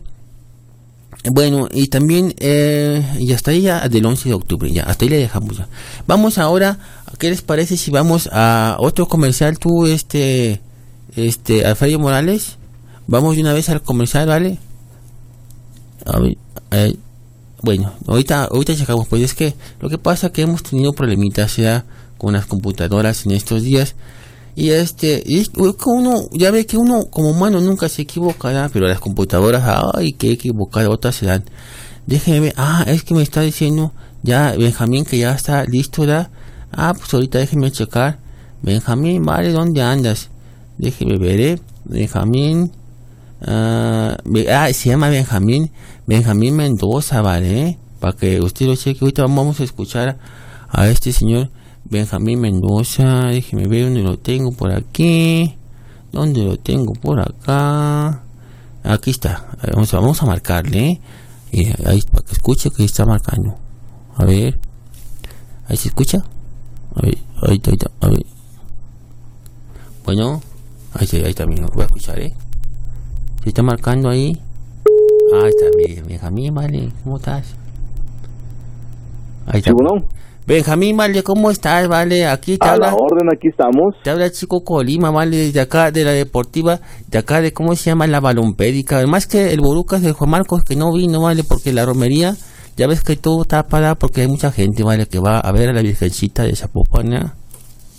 Bueno, 1.31 1.69
y 1.73 1.87
también, 1.87 2.35
eh, 2.41 3.01
y 3.21 3.33
hasta 3.33 3.53
ahí 3.53 3.61
ya 3.61 3.89
del 3.89 4.07
11 4.07 4.29
de 4.29 4.35
octubre, 4.35 4.73
ya, 4.73 4.83
hasta 4.83 5.05
ahí 5.05 5.09
le 5.09 5.19
dejamos. 5.19 5.63
Vamos 6.09 6.37
ahora, 6.37 6.81
¿qué 7.21 7.31
les 7.31 7.43
parece 7.43 7.77
si 7.77 7.93
vamos 7.93 8.29
a 8.33 8.77
otro 8.81 9.07
comercial 9.07 9.57
tú, 9.61 9.87
este, 9.87 10.61
este, 11.15 11.65
Alfredo 11.65 12.01
Morales? 12.01 12.59
Vamos 13.07 13.37
de 13.37 13.43
una 13.43 13.53
vez 13.53 13.69
al 13.69 13.83
comercial, 13.83 14.27
¿vale? 14.27 14.59
Bueno, 17.63 17.93
ahorita, 18.07 18.45
ahorita 18.45 18.77
checamos, 18.77 19.09
pues 19.09 19.23
es 19.23 19.35
que 19.35 19.55
lo 19.81 19.89
que 19.89 19.99
pasa 19.99 20.29
es 20.29 20.33
que 20.33 20.43
hemos 20.43 20.63
tenido 20.63 20.93
problemitas 20.93 21.57
ya 21.57 21.85
con 22.19 22.35
las 22.35 22.47
computadoras 22.47 23.27
en 23.27 23.33
estos 23.33 23.63
días. 23.63 23.95
Y 24.55 24.71
este, 24.71 25.23
y 25.27 25.41
es 25.41 25.51
uno, 25.55 26.29
ya 26.33 26.51
ve 26.51 26.65
que 26.65 26.79
uno 26.79 27.07
como 27.11 27.31
humano 27.31 27.61
nunca 27.61 27.91
se 27.91 28.03
equivocará, 28.03 28.71
pero 28.73 28.87
las 28.87 29.01
computadoras, 29.01 29.63
ay, 29.95 30.13
que 30.15 30.33
equivocar, 30.33 30.87
otras 30.89 31.17
se 31.17 31.27
dan. 31.27 31.45
Déjeme 32.07 32.53
ah, 32.57 32.85
es 32.87 33.03
que 33.03 33.15
me 33.15 33.23
está 33.23 33.41
diciendo 33.41 33.93
ya 34.23 34.55
Benjamín 34.57 35.05
que 35.05 35.19
ya 35.19 35.33
está 35.33 35.65
listo, 35.65 36.03
¿verdad? 36.03 36.31
Ah, 36.73 36.95
pues 36.97 37.13
ahorita 37.13 37.39
déjeme 37.39 37.71
checar. 37.71 38.19
Benjamín, 38.63 39.25
vale, 39.25 39.53
¿dónde 39.53 39.83
andas? 39.83 40.31
Déjeme 40.79 41.19
ver, 41.19 41.41
¿eh? 41.41 41.61
Benjamín, 41.85 42.73
ah, 43.47 44.17
ah, 44.51 44.73
se 44.73 44.89
llama 44.89 45.11
Benjamín, 45.11 45.71
Benjamín 46.07 46.55
Mendoza, 46.55 47.21
¿vale? 47.21 47.63
¿eh? 47.63 47.79
Para 47.99 48.17
que 48.17 48.41
usted 48.41 48.67
lo 48.67 48.77
cheque, 48.77 49.01
ahorita 49.01 49.23
vamos 49.23 49.59
a 49.59 49.65
escuchar 49.65 50.19
a 50.69 50.89
este 50.89 51.13
señor 51.13 51.51
Benjamín 51.85 52.41
Mendoza, 52.41 53.27
déjeme 53.27 53.67
ver 53.67 53.87
dónde 53.87 54.03
lo 54.03 54.17
tengo 54.17 54.53
por 54.53 54.71
aquí, 54.71 55.57
dónde 56.13 56.45
lo 56.45 56.59
tengo 56.59 56.93
por 56.93 57.21
acá, 57.21 58.23
aquí 58.85 59.11
está, 59.11 59.49
vamos 59.73 59.93
a, 59.95 59.99
vamos 59.99 60.23
a 60.23 60.27
marcarle, 60.27 60.91
¿eh? 60.91 61.01
Y 61.51 61.67
ahí 61.89 62.01
para 62.03 62.25
que 62.25 62.33
escuche 62.35 62.71
que 62.71 62.85
está 62.85 63.05
marcando, 63.05 63.57
a 64.17 64.25
ver, 64.25 64.61
ahí 65.69 65.77
se 65.77 65.89
escucha, 65.89 66.19
a 66.95 67.03
ver, 67.03 67.19
ahí 67.43 67.57
está, 67.57 67.71
ahí 67.71 67.77
está, 67.81 67.91
a 68.01 68.09
ver, 68.09 68.27
bueno, 70.05 70.41
ahí 70.95 71.09
ahí 71.13 71.31
está, 71.31 71.47
mira, 71.47 71.67
voy 71.73 71.83
a 71.83 71.87
escuchar, 71.87 72.21
¿eh? 72.21 72.33
¿Se 73.43 73.49
está 73.49 73.65
marcando 73.65 74.09
ahí? 74.09 74.41
Ah, 75.35 75.49
está 75.49 75.67
bien, 75.77 76.05
Benjamín, 76.07 76.55
vale, 76.55 76.89
¿cómo 77.03 77.17
estás? 77.17 77.55
Ahí 79.47 79.59
está. 79.61 79.73
Benjamín, 80.47 80.97
vale, 80.97 81.25
¿cómo 81.25 81.51
estás? 81.51 81.89
Vale, 81.89 82.25
aquí 82.25 82.57
te 82.57 82.65
a 82.69 82.77
la 82.77 82.91
habla, 82.91 82.95
orden, 82.95 83.29
aquí 83.35 83.49
estamos. 83.49 83.97
te 84.05 84.11
habla 84.11 84.31
Chico 84.31 84.61
Colima, 84.65 85.11
vale, 85.11 85.37
desde 85.37 85.61
acá, 85.61 85.91
de 85.91 86.05
la 86.05 86.13
deportiva, 86.13 86.79
de 87.09 87.19
acá, 87.19 87.41
de 87.41 87.53
cómo 87.53 87.75
se 87.75 87.91
llama 87.91 88.07
la 88.07 88.21
balompédica. 88.21 88.99
Además 88.99 89.27
que 89.27 89.53
el 89.53 89.61
Borucas 89.61 90.03
de 90.03 90.13
Juan 90.13 90.31
Marcos 90.31 90.63
que 90.63 90.77
no 90.77 90.93
vino, 90.93 91.23
vale, 91.23 91.43
porque 91.43 91.73
la 91.73 91.85
romería, 91.85 92.37
ya 92.77 92.87
ves 92.87 93.03
que 93.03 93.17
todo 93.17 93.43
está 93.43 93.65
parado 93.65 93.97
porque 93.97 94.21
hay 94.21 94.29
mucha 94.29 94.53
gente, 94.53 94.85
vale, 94.85 95.07
que 95.07 95.19
va 95.19 95.41
a 95.41 95.51
ver 95.51 95.71
a 95.71 95.73
la 95.73 95.83
Virgencita 95.83 96.45
de 96.45 96.55
Zapopan, 96.55 97.11
¿ya? 97.11 97.35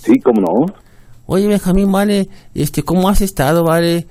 Sí, 0.02 0.18
cómo 0.24 0.40
no. 0.40 0.74
Oye, 1.26 1.48
Benjamín, 1.48 1.92
vale, 1.92 2.30
este, 2.56 2.82
¿cómo 2.82 3.10
has 3.10 3.20
estado, 3.20 3.66
vale? 3.66 4.08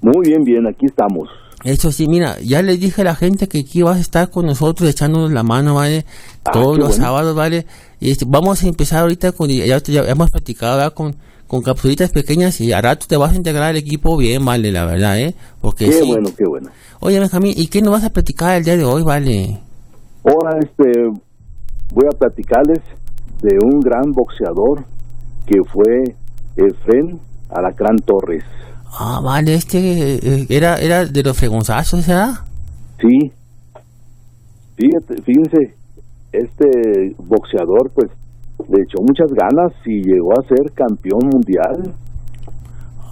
Muy 0.00 0.28
bien, 0.28 0.44
bien, 0.44 0.68
aquí 0.68 0.86
estamos. 0.86 1.28
Eso 1.64 1.90
sí, 1.90 2.06
mira, 2.08 2.36
ya 2.40 2.60
le 2.60 2.76
dije 2.76 3.00
a 3.00 3.04
la 3.04 3.14
gente 3.16 3.48
que 3.48 3.60
aquí 3.60 3.80
vas 3.82 3.96
a 3.96 4.00
estar 4.00 4.28
con 4.30 4.44
nosotros 4.44 4.88
echándonos 4.88 5.32
la 5.32 5.42
mano, 5.42 5.74
¿vale? 5.74 6.04
Ah, 6.44 6.52
Todos 6.52 6.76
los 6.78 6.88
bueno. 6.90 7.04
sábados, 7.04 7.34
¿vale? 7.34 7.64
Y 8.00 8.10
este, 8.10 8.26
vamos 8.28 8.62
a 8.62 8.68
empezar 8.68 9.00
ahorita 9.00 9.32
con, 9.32 9.48
ya, 9.48 9.78
ya 9.78 10.02
hemos 10.02 10.30
platicado 10.30 10.76
¿verdad? 10.76 10.92
con, 10.92 11.16
con 11.46 11.62
capsulitas 11.62 12.10
pequeñas 12.10 12.60
y 12.60 12.72
a 12.72 12.82
rato 12.82 13.06
te 13.08 13.16
vas 13.16 13.32
a 13.32 13.36
integrar 13.36 13.70
al 13.70 13.76
equipo 13.76 14.16
bien, 14.18 14.44
¿vale? 14.44 14.70
La 14.72 14.84
verdad, 14.84 15.18
¿eh? 15.18 15.34
Porque 15.62 15.86
Qué 15.86 15.92
sí. 15.92 16.06
bueno, 16.06 16.28
qué 16.36 16.44
bueno. 16.46 16.68
Oye, 17.00 17.18
Benjamín, 17.18 17.54
¿y 17.56 17.66
qué 17.68 17.80
nos 17.80 17.92
vas 17.92 18.04
a 18.04 18.10
platicar 18.10 18.56
el 18.58 18.64
día 18.64 18.76
de 18.76 18.84
hoy, 18.84 19.02
¿vale? 19.02 19.58
Ahora, 20.24 20.58
este, 20.58 21.00
voy 21.94 22.04
a 22.12 22.18
platicarles 22.18 22.80
de 23.42 23.56
un 23.64 23.80
gran 23.80 24.12
boxeador 24.12 24.84
que 25.46 25.58
fue 25.72 26.14
Efren 26.56 27.18
Alacrán 27.50 27.96
Torres. 28.04 28.44
Ah, 28.96 29.20
vale, 29.20 29.54
este 29.54 30.14
eh, 30.14 30.46
era, 30.48 30.76
era 30.76 31.04
de 31.04 31.22
los 31.22 31.36
fregonzazos, 31.36 32.06
¿verdad? 32.06 32.34
Sí. 33.00 33.32
Fíjate, 34.76 35.22
fíjense, 35.22 35.74
este 36.32 37.14
boxeador, 37.18 37.90
pues, 37.94 38.10
le 38.68 38.82
echó 38.82 39.02
muchas 39.02 39.32
ganas 39.32 39.72
y 39.84 40.02
llegó 40.02 40.32
a 40.32 40.42
ser 40.46 40.72
campeón 40.72 41.28
mundial. 41.30 41.94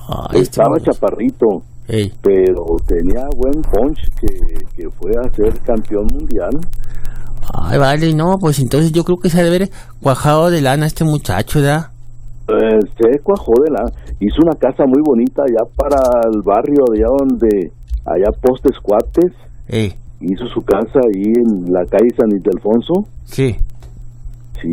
Ah, 0.08 0.28
este, 0.28 0.40
Estaba 0.40 0.78
chaparrito, 0.80 1.62
Ey, 1.88 2.12
pero 2.22 2.64
tenía 2.86 3.26
buen 3.36 3.62
punch 3.62 3.98
que, 4.20 4.64
que 4.76 4.90
fue 4.90 5.10
a 5.12 5.30
ser 5.34 5.58
campeón 5.60 6.06
mundial. 6.12 6.60
Ay, 7.54 7.78
vale, 7.78 8.14
no, 8.14 8.38
pues 8.38 8.60
entonces 8.60 8.92
yo 8.92 9.04
creo 9.04 9.18
que 9.18 9.30
se 9.30 9.40
ha 9.40 9.42
de 9.42 9.48
haber 9.48 9.70
cuajado 10.00 10.50
de 10.50 10.60
lana 10.60 10.86
este 10.86 11.04
muchacho, 11.04 11.60
¿verdad? 11.60 11.91
Eh, 12.48 12.78
se 13.00 13.18
cuajó 13.20 13.52
de 13.64 13.70
la... 13.70 13.84
Hizo 14.20 14.42
una 14.42 14.54
casa 14.56 14.84
muy 14.86 15.00
bonita 15.02 15.42
allá 15.42 15.64
para 15.76 15.98
el 16.32 16.42
barrio, 16.42 16.84
allá 16.92 17.06
donde... 17.18 17.70
Allá 18.04 18.30
Postes 18.40 18.78
Cuates. 18.80 19.32
Ey, 19.68 19.92
Hizo 20.20 20.46
su 20.46 20.62
casa 20.62 21.00
ahí 21.14 21.32
en 21.36 21.72
la 21.72 21.84
calle 21.86 22.10
San 22.16 22.30
Ildefonso. 22.30 23.06
sí. 23.24 23.56
Sí, 24.60 24.68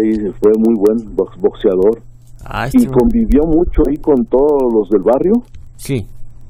ahí 0.00 0.32
fue 0.40 0.52
muy 0.58 0.74
buen 0.74 1.14
box- 1.14 1.38
boxeador. 1.38 2.00
Ah, 2.46 2.66
Y 2.72 2.78
este, 2.78 2.90
convivió 2.90 3.42
mucho 3.44 3.82
ahí 3.86 3.96
con 3.98 4.24
todos 4.26 4.72
los 4.72 4.88
del 4.90 5.02
barrio. 5.02 5.34
sí. 5.76 6.06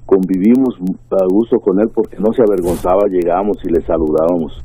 Convivimos 0.06 0.74
a 1.12 1.24
gusto 1.28 1.58
con 1.60 1.80
él 1.80 1.88
porque 1.88 2.18
no 2.18 2.30
se 2.34 2.42
avergonzaba. 2.42 3.08
Llegábamos 3.10 3.56
y 3.64 3.70
le 3.70 3.80
saludábamos. 3.87 4.62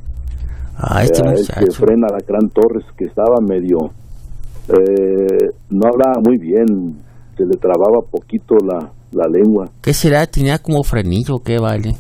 Ah, 0.78 1.02
este 1.02 1.22
Era 1.22 1.32
muchacho. 1.32 1.72
Fren 1.72 2.04
Alacrán 2.04 2.50
Torres 2.50 2.84
que 2.98 3.06
estaba 3.06 3.38
medio 3.42 3.78
eh, 4.70 5.50
no 5.70 5.88
hablaba 5.88 6.20
muy 6.24 6.38
bien 6.38 6.66
se 7.38 7.46
le 7.46 7.56
trababa 7.58 8.02
poquito 8.10 8.56
la, 8.66 8.92
la 9.12 9.28
lengua 9.28 9.70
¿Qué 9.82 9.94
será? 9.94 10.26
¿Tenía 10.28 10.60
como 10.60 10.84
frenillo 10.84 11.36
o 11.36 11.44
qué, 11.44 11.58
vale? 11.58 11.96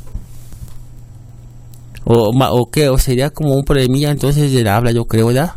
O, 2.05 2.33
ma- 2.33 2.51
o 2.51 2.69
qué, 2.71 2.89
o 2.89 2.97
sería 2.97 3.29
como 3.29 3.53
un 3.55 3.63
problemilla 3.63 4.09
entonces 4.11 4.51
del 4.53 4.67
habla, 4.67 4.91
yo 4.91 5.05
creo, 5.05 5.27
¿verdad? 5.27 5.51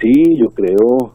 sí 0.00 0.12
yo 0.38 0.48
creo 0.50 1.14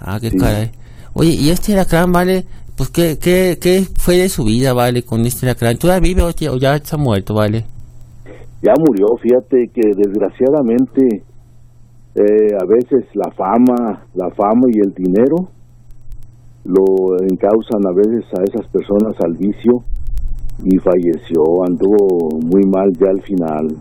Ah, 0.00 0.18
qué 0.20 0.30
Sí. 0.30 0.38
caray. 0.38 0.70
Oye, 1.14 1.30
¿y 1.30 1.50
este 1.50 1.74
lacrán, 1.74 2.12
vale? 2.12 2.44
Pues, 2.76 2.90
¿qué, 2.90 3.18
qué, 3.20 3.58
¿qué 3.60 3.84
fue 3.98 4.16
de 4.18 4.28
su 4.28 4.44
vida, 4.44 4.72
vale, 4.72 5.02
con 5.02 5.26
este 5.26 5.46
lacrán? 5.46 5.76
¿Todavía 5.76 6.14
vive 6.14 6.22
o 6.22 6.56
ya 6.56 6.76
está 6.76 6.96
muerto, 6.96 7.34
vale? 7.34 7.64
ya 8.62 8.74
murió 8.78 9.06
fíjate 9.22 9.70
que 9.72 9.80
desgraciadamente 9.96 11.22
eh, 12.14 12.54
a 12.60 12.64
veces 12.64 13.04
la 13.14 13.30
fama 13.32 14.06
la 14.14 14.30
fama 14.30 14.66
y 14.72 14.78
el 14.80 14.92
dinero 14.94 15.48
lo 16.64 17.16
encausan 17.22 17.86
a 17.86 17.92
veces 17.92 18.24
a 18.38 18.42
esas 18.44 18.66
personas 18.70 19.14
al 19.24 19.34
vicio 19.34 19.82
y 20.64 20.76
falleció 20.78 21.64
anduvo 21.66 22.38
muy 22.40 22.64
mal 22.64 22.92
ya 22.98 23.08
al 23.10 23.22
final 23.22 23.76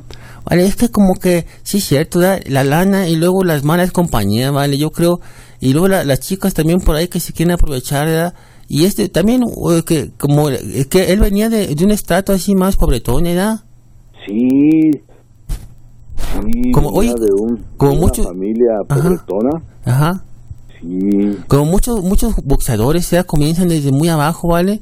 Vale, 0.49 0.65
es 0.65 0.77
que 0.77 0.87
como 0.87 1.15
que, 1.15 1.45
sí, 1.63 1.81
cierto, 1.81 2.19
¿verdad? 2.19 2.39
la 2.47 2.63
lana 2.63 3.09
y 3.09 3.17
luego 3.17 3.43
las 3.43 3.65
malas 3.65 3.91
compañías, 3.91 4.53
vale, 4.53 4.77
yo 4.77 4.91
creo, 4.91 5.19
y 5.59 5.73
luego 5.73 5.89
la- 5.89 6.05
las 6.05 6.21
chicas 6.21 6.53
también 6.53 6.79
por 6.79 6.95
ahí 6.95 7.09
que 7.09 7.19
se 7.19 7.33
quieren 7.33 7.51
aprovechar, 7.55 8.07
¿verdad? 8.07 8.33
Y 8.69 8.85
este 8.85 9.09
también, 9.09 9.43
eh, 9.43 9.81
que 9.85 10.11
como, 10.17 10.47
es 10.49 10.87
que 10.87 11.11
él 11.11 11.19
venía 11.19 11.49
de, 11.49 11.75
de 11.75 11.83
un 11.83 11.91
estrato 11.91 12.31
así 12.31 12.55
más 12.55 12.77
pobretón, 12.77 13.23
¿verdad? 13.23 13.59
Sí, 14.25 14.91
sí, 16.33 16.71
Como- 16.71 17.01
de, 17.01 17.33
un, 17.33 17.63
como 17.77 17.91
de 17.93 17.97
una 18.21 18.23
familia 18.23 18.71
Ajá. 18.87 19.01
pobretona. 19.03 19.61
Ajá. 19.85 20.23
Sí, 20.79 21.37
Como 21.47 21.65
muchos, 21.65 22.03
muchos 22.03 22.35
boxeadores, 22.43 23.09
¿verdad? 23.09 23.25
Comienzan 23.25 23.67
desde 23.67 23.91
muy 23.91 24.09
abajo, 24.09 24.49
¿vale? 24.49 24.81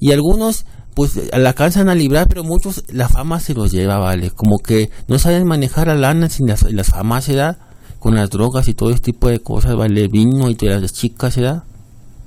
Y 0.00 0.12
algunos, 0.12 0.66
pues, 0.94 1.30
la 1.36 1.50
alcanzan 1.50 1.88
a 1.88 1.94
librar, 1.94 2.26
pero 2.28 2.42
muchos, 2.42 2.82
la 2.92 3.08
fama 3.08 3.38
se 3.38 3.54
los 3.54 3.70
lleva, 3.70 3.98
¿vale? 3.98 4.30
Como 4.30 4.58
que 4.58 4.90
no 5.08 5.18
saben 5.18 5.46
manejar 5.46 5.86
la 5.86 5.94
lana 5.94 6.28
sin 6.28 6.48
las, 6.48 6.62
las 6.72 6.88
famas, 6.90 7.28
¿verdad? 7.28 7.58
Con 8.00 8.14
las 8.16 8.28
drogas 8.30 8.66
y 8.68 8.74
todo 8.74 8.90
este 8.90 9.12
tipo 9.12 9.28
de 9.28 9.38
cosas, 9.40 9.76
¿vale? 9.76 10.08
Vino 10.08 10.50
y 10.50 10.54
todas 10.56 10.82
las 10.82 10.92
chicas, 10.92 11.36
¿verdad? 11.36 11.62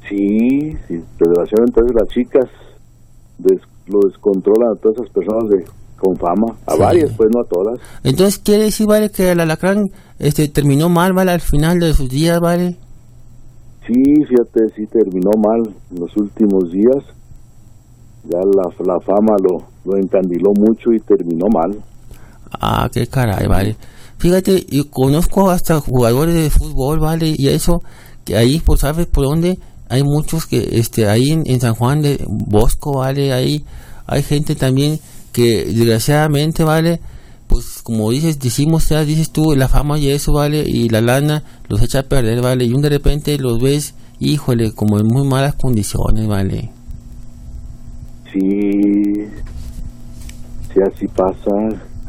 sí, 0.10 0.76
sí. 0.88 0.96
Desgraciadamente 1.20 1.80
entonces 1.82 1.96
las 1.96 2.08
chicas 2.10 2.46
des- 3.38 3.62
lo 3.88 4.00
descontrolan 4.08 4.72
a 4.72 4.76
todas 4.76 4.98
esas 4.98 5.10
personas 5.14 5.50
de, 5.52 5.66
con 6.00 6.16
fama. 6.16 6.56
A 6.66 6.74
Sí. 6.74 6.80
varias, 6.80 7.12
pues 7.16 7.30
no 7.34 7.42
a 7.42 7.46
todas. 7.46 7.80
Entonces 8.04 8.40
quiere 8.40 8.64
decir, 8.66 8.88
¿vale? 8.88 9.10
Que 9.12 9.32
el 9.32 9.40
alacrán 9.40 9.90
este, 10.18 10.48
terminó 10.48 10.90
mal, 10.90 11.14
¿vale? 11.14 11.32
Al 11.32 11.42
final 11.42 11.80
de 11.80 11.94
sus 11.94 12.10
días, 12.10 12.40
¿vale? 12.40 12.78
Sí, 13.88 14.04
fíjate, 14.28 14.74
sí 14.76 14.86
terminó 14.88 15.32
mal 15.38 15.74
en 15.92 16.00
los 16.00 16.16
últimos 16.18 16.72
días. 16.72 17.04
Ya 18.26 18.38
la, 18.40 18.70
la 18.86 19.00
fama 19.00 19.36
lo, 19.42 19.64
lo 19.86 19.98
encandiló 19.98 20.52
mucho 20.56 20.92
y 20.92 21.00
terminó 21.00 21.46
mal. 21.52 21.82
Ah, 22.60 22.90
qué 22.92 23.08
caray, 23.08 23.48
vale. 23.48 23.76
Fíjate, 24.18 24.66
yo 24.70 24.90
conozco 24.92 25.50
hasta 25.50 25.80
jugadores 25.80 26.36
de 26.36 26.50
fútbol, 26.50 27.00
¿vale? 27.00 27.34
Y 27.38 27.48
eso, 27.48 27.82
que 28.26 28.36
ahí, 28.36 28.60
pues, 28.60 28.82
¿sabes 28.82 29.08
por 29.08 29.24
dónde? 29.26 29.58
Hay 29.90 30.04
muchos 30.04 30.46
que, 30.46 30.68
este, 30.74 31.08
ahí 31.08 31.30
en, 31.32 31.44
en 31.46 31.60
San 31.62 31.74
Juan 31.74 32.02
de 32.02 32.24
Bosco, 32.28 33.00
¿vale? 33.00 33.32
Ahí 33.34 33.64
hay 34.06 34.22
gente 34.22 34.56
también 34.56 35.00
que 35.32 35.66
desgraciadamente, 35.66 36.64
¿vale? 36.64 37.00
Pues 37.48 37.82
como 37.84 38.12
dices, 38.12 38.40
decimos, 38.40 38.88
ya 38.90 39.04
dices 39.04 39.32
tú, 39.32 39.56
la 39.56 39.68
fama 39.68 39.98
y 39.98 40.10
eso, 40.10 40.34
¿vale? 40.34 40.64
Y 40.68 40.90
la 40.90 41.02
lana 41.02 41.44
los 41.68 41.82
echa 41.82 42.00
a 42.00 42.04
perder, 42.04 42.42
¿vale? 42.42 42.66
Y 42.66 42.74
un 42.74 42.82
de 42.82 42.90
repente 42.90 43.38
los 43.40 43.60
ves, 43.62 43.96
híjole, 44.20 44.72
como 44.74 45.00
en 45.00 45.08
muy 45.08 45.28
malas 45.28 45.56
condiciones, 45.56 46.28
¿vale? 46.28 46.70
Sí, 48.32 48.42
sí, 50.74 50.80
así 50.86 51.08
pasa. 51.08 51.52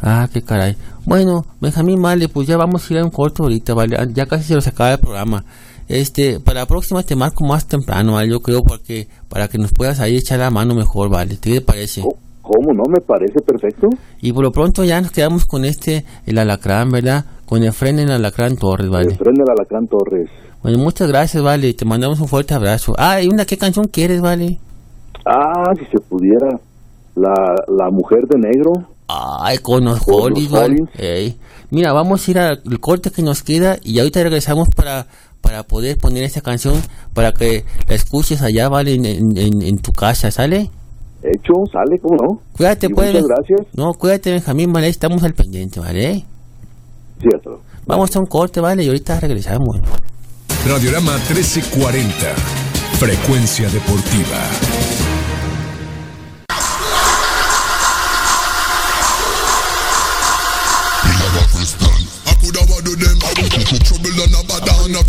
Ah, 0.03 0.29
qué 0.33 0.43
caray. 0.43 0.77
Bueno, 1.07 1.45
Benjamín, 1.61 2.01
vale, 2.03 2.29
pues 2.29 2.47
ya 2.47 2.57
vamos 2.57 2.89
a 2.89 2.93
ir 2.95 3.01
a 3.01 3.05
un 3.05 3.11
corto 3.11 3.43
ahorita, 3.45 3.75
¿vale? 3.75 3.97
Ah, 3.99 4.07
Ya 4.13 4.27
casi 4.27 4.45
se 4.45 4.55
nos 4.55 4.67
acaba 4.67 4.93
el 4.93 4.99
programa. 4.99 5.45
Este, 5.89 6.39
para 6.39 6.61
la 6.61 6.67
próxima 6.67 7.03
te 7.03 7.17
marco 7.17 7.45
más 7.45 7.67
temprano, 7.67 8.13
¿vale? 8.15 8.31
Yo 8.31 8.41
creo 8.41 8.63
porque 8.63 9.09
para 9.29 9.49
que 9.49 9.59
nos 9.59 9.73
puedas 9.73 9.99
ahí 10.01 10.17
echar 10.17 10.39
la 10.39 10.51
mano 10.51 10.75
mejor, 10.75 11.09
¿vale? 11.09 11.37
¿Qué 11.41 11.55
te 11.55 11.61
parece? 11.63 12.03
¿Cómo- 12.03 12.17
¿Cómo 12.53 12.73
no? 12.75 12.83
Me 12.91 13.01
parece 13.01 13.41
perfecto. 13.41 13.89
Y 14.21 14.33
por 14.33 14.43
lo 14.43 14.51
pronto 14.51 14.83
ya 14.83 15.01
nos 15.01 15.13
quedamos 15.13 15.47
con 15.47 15.65
este, 15.65 16.05
el 16.27 16.37
alacrán, 16.37 16.91
¿verdad? 16.91 17.25
Con 17.47 17.63
el 17.63 17.73
freno 17.73 18.01
en 18.01 18.09
el 18.09 18.15
alacrán 18.17 18.57
Torres, 18.57 18.87
El 18.87 18.91
¿vale? 18.91 19.15
tren 19.15 19.35
del 19.35 19.49
Alacrán 19.49 19.87
Torres. 19.87 20.29
Bueno, 20.63 20.79
muchas 20.79 21.07
gracias, 21.09 21.43
¿vale? 21.43 21.73
Te 21.75 21.85
mandamos 21.85 22.19
un 22.21 22.27
fuerte 22.27 22.53
abrazo. 22.55 22.93
Ah, 22.99 23.23
y 23.23 23.29
una, 23.29 23.45
¿qué 23.45 23.57
canción 23.57 23.87
quieres, 23.87 24.21
¿vale? 24.21 24.59
Ah, 25.25 25.73
si 25.79 25.85
se 25.87 25.99
pudiera. 26.01 26.59
La, 27.15 27.55
la 27.69 27.91
mujer 27.91 28.27
de 28.29 28.39
negro. 28.39 28.73
Ay, 29.09 29.59
con 29.59 29.85
los 29.85 30.01
Hollies, 30.07 30.51
¿vale? 30.51 30.77
Ey. 30.97 31.37
Mira, 31.71 31.93
vamos 31.93 32.27
a 32.27 32.31
ir 32.31 32.39
al 32.39 32.63
corte 32.81 33.11
que 33.11 33.23
nos 33.23 33.43
queda 33.43 33.77
y 33.83 33.99
ahorita 34.01 34.23
regresamos 34.25 34.69
para 34.75 35.07
para 35.41 35.63
poder 35.63 35.97
poner 35.99 36.23
esta 36.25 36.43
canción 36.43 36.75
para 37.15 37.33
que 37.33 37.65
la 37.89 37.95
escuches 37.95 38.43
allá, 38.43 38.69
¿vale? 38.69 38.95
En- 38.95 39.37
en 39.63 39.79
tu 39.79 39.91
casa, 39.93 40.31
¿sale? 40.31 40.71
Hecho, 41.23 41.53
sale, 41.71 41.99
¿cómo 41.99 42.17
no? 42.17 42.41
Cuídate, 42.57 42.87
Y 42.87 42.95
pues. 42.95 43.13
Muchas 43.13 43.29
gracias. 43.29 43.61
No, 43.75 43.93
cuídate, 43.95 44.31
Benjamín, 44.33 44.73
¿vale? 44.73 44.89
Estamos 44.89 45.23
al 45.23 45.35
pendiente, 45.35 45.79
¿vale? 45.81 46.25
Cierto. 47.21 47.61
Vamos 47.87 48.15
a 48.17 48.21
un 48.21 48.27
corte, 48.27 48.61
¿vale? 48.61 48.85
Y 48.85 48.87
ahorita 48.89 49.21
regresamos. 49.21 49.81
Radiorama 50.67 51.13
1340. 51.13 52.35
Frecuencia 52.99 53.69
deportiva. 53.69 54.39
I 62.27 62.35
could 62.41 62.57
have 62.57 62.85
do 62.85 62.95
them. 62.97 63.19
Trouble 63.85 64.21
and 64.21 64.35
a 64.37 64.43
bad 64.49 64.69
and 64.69 64.97
a 64.97 65.03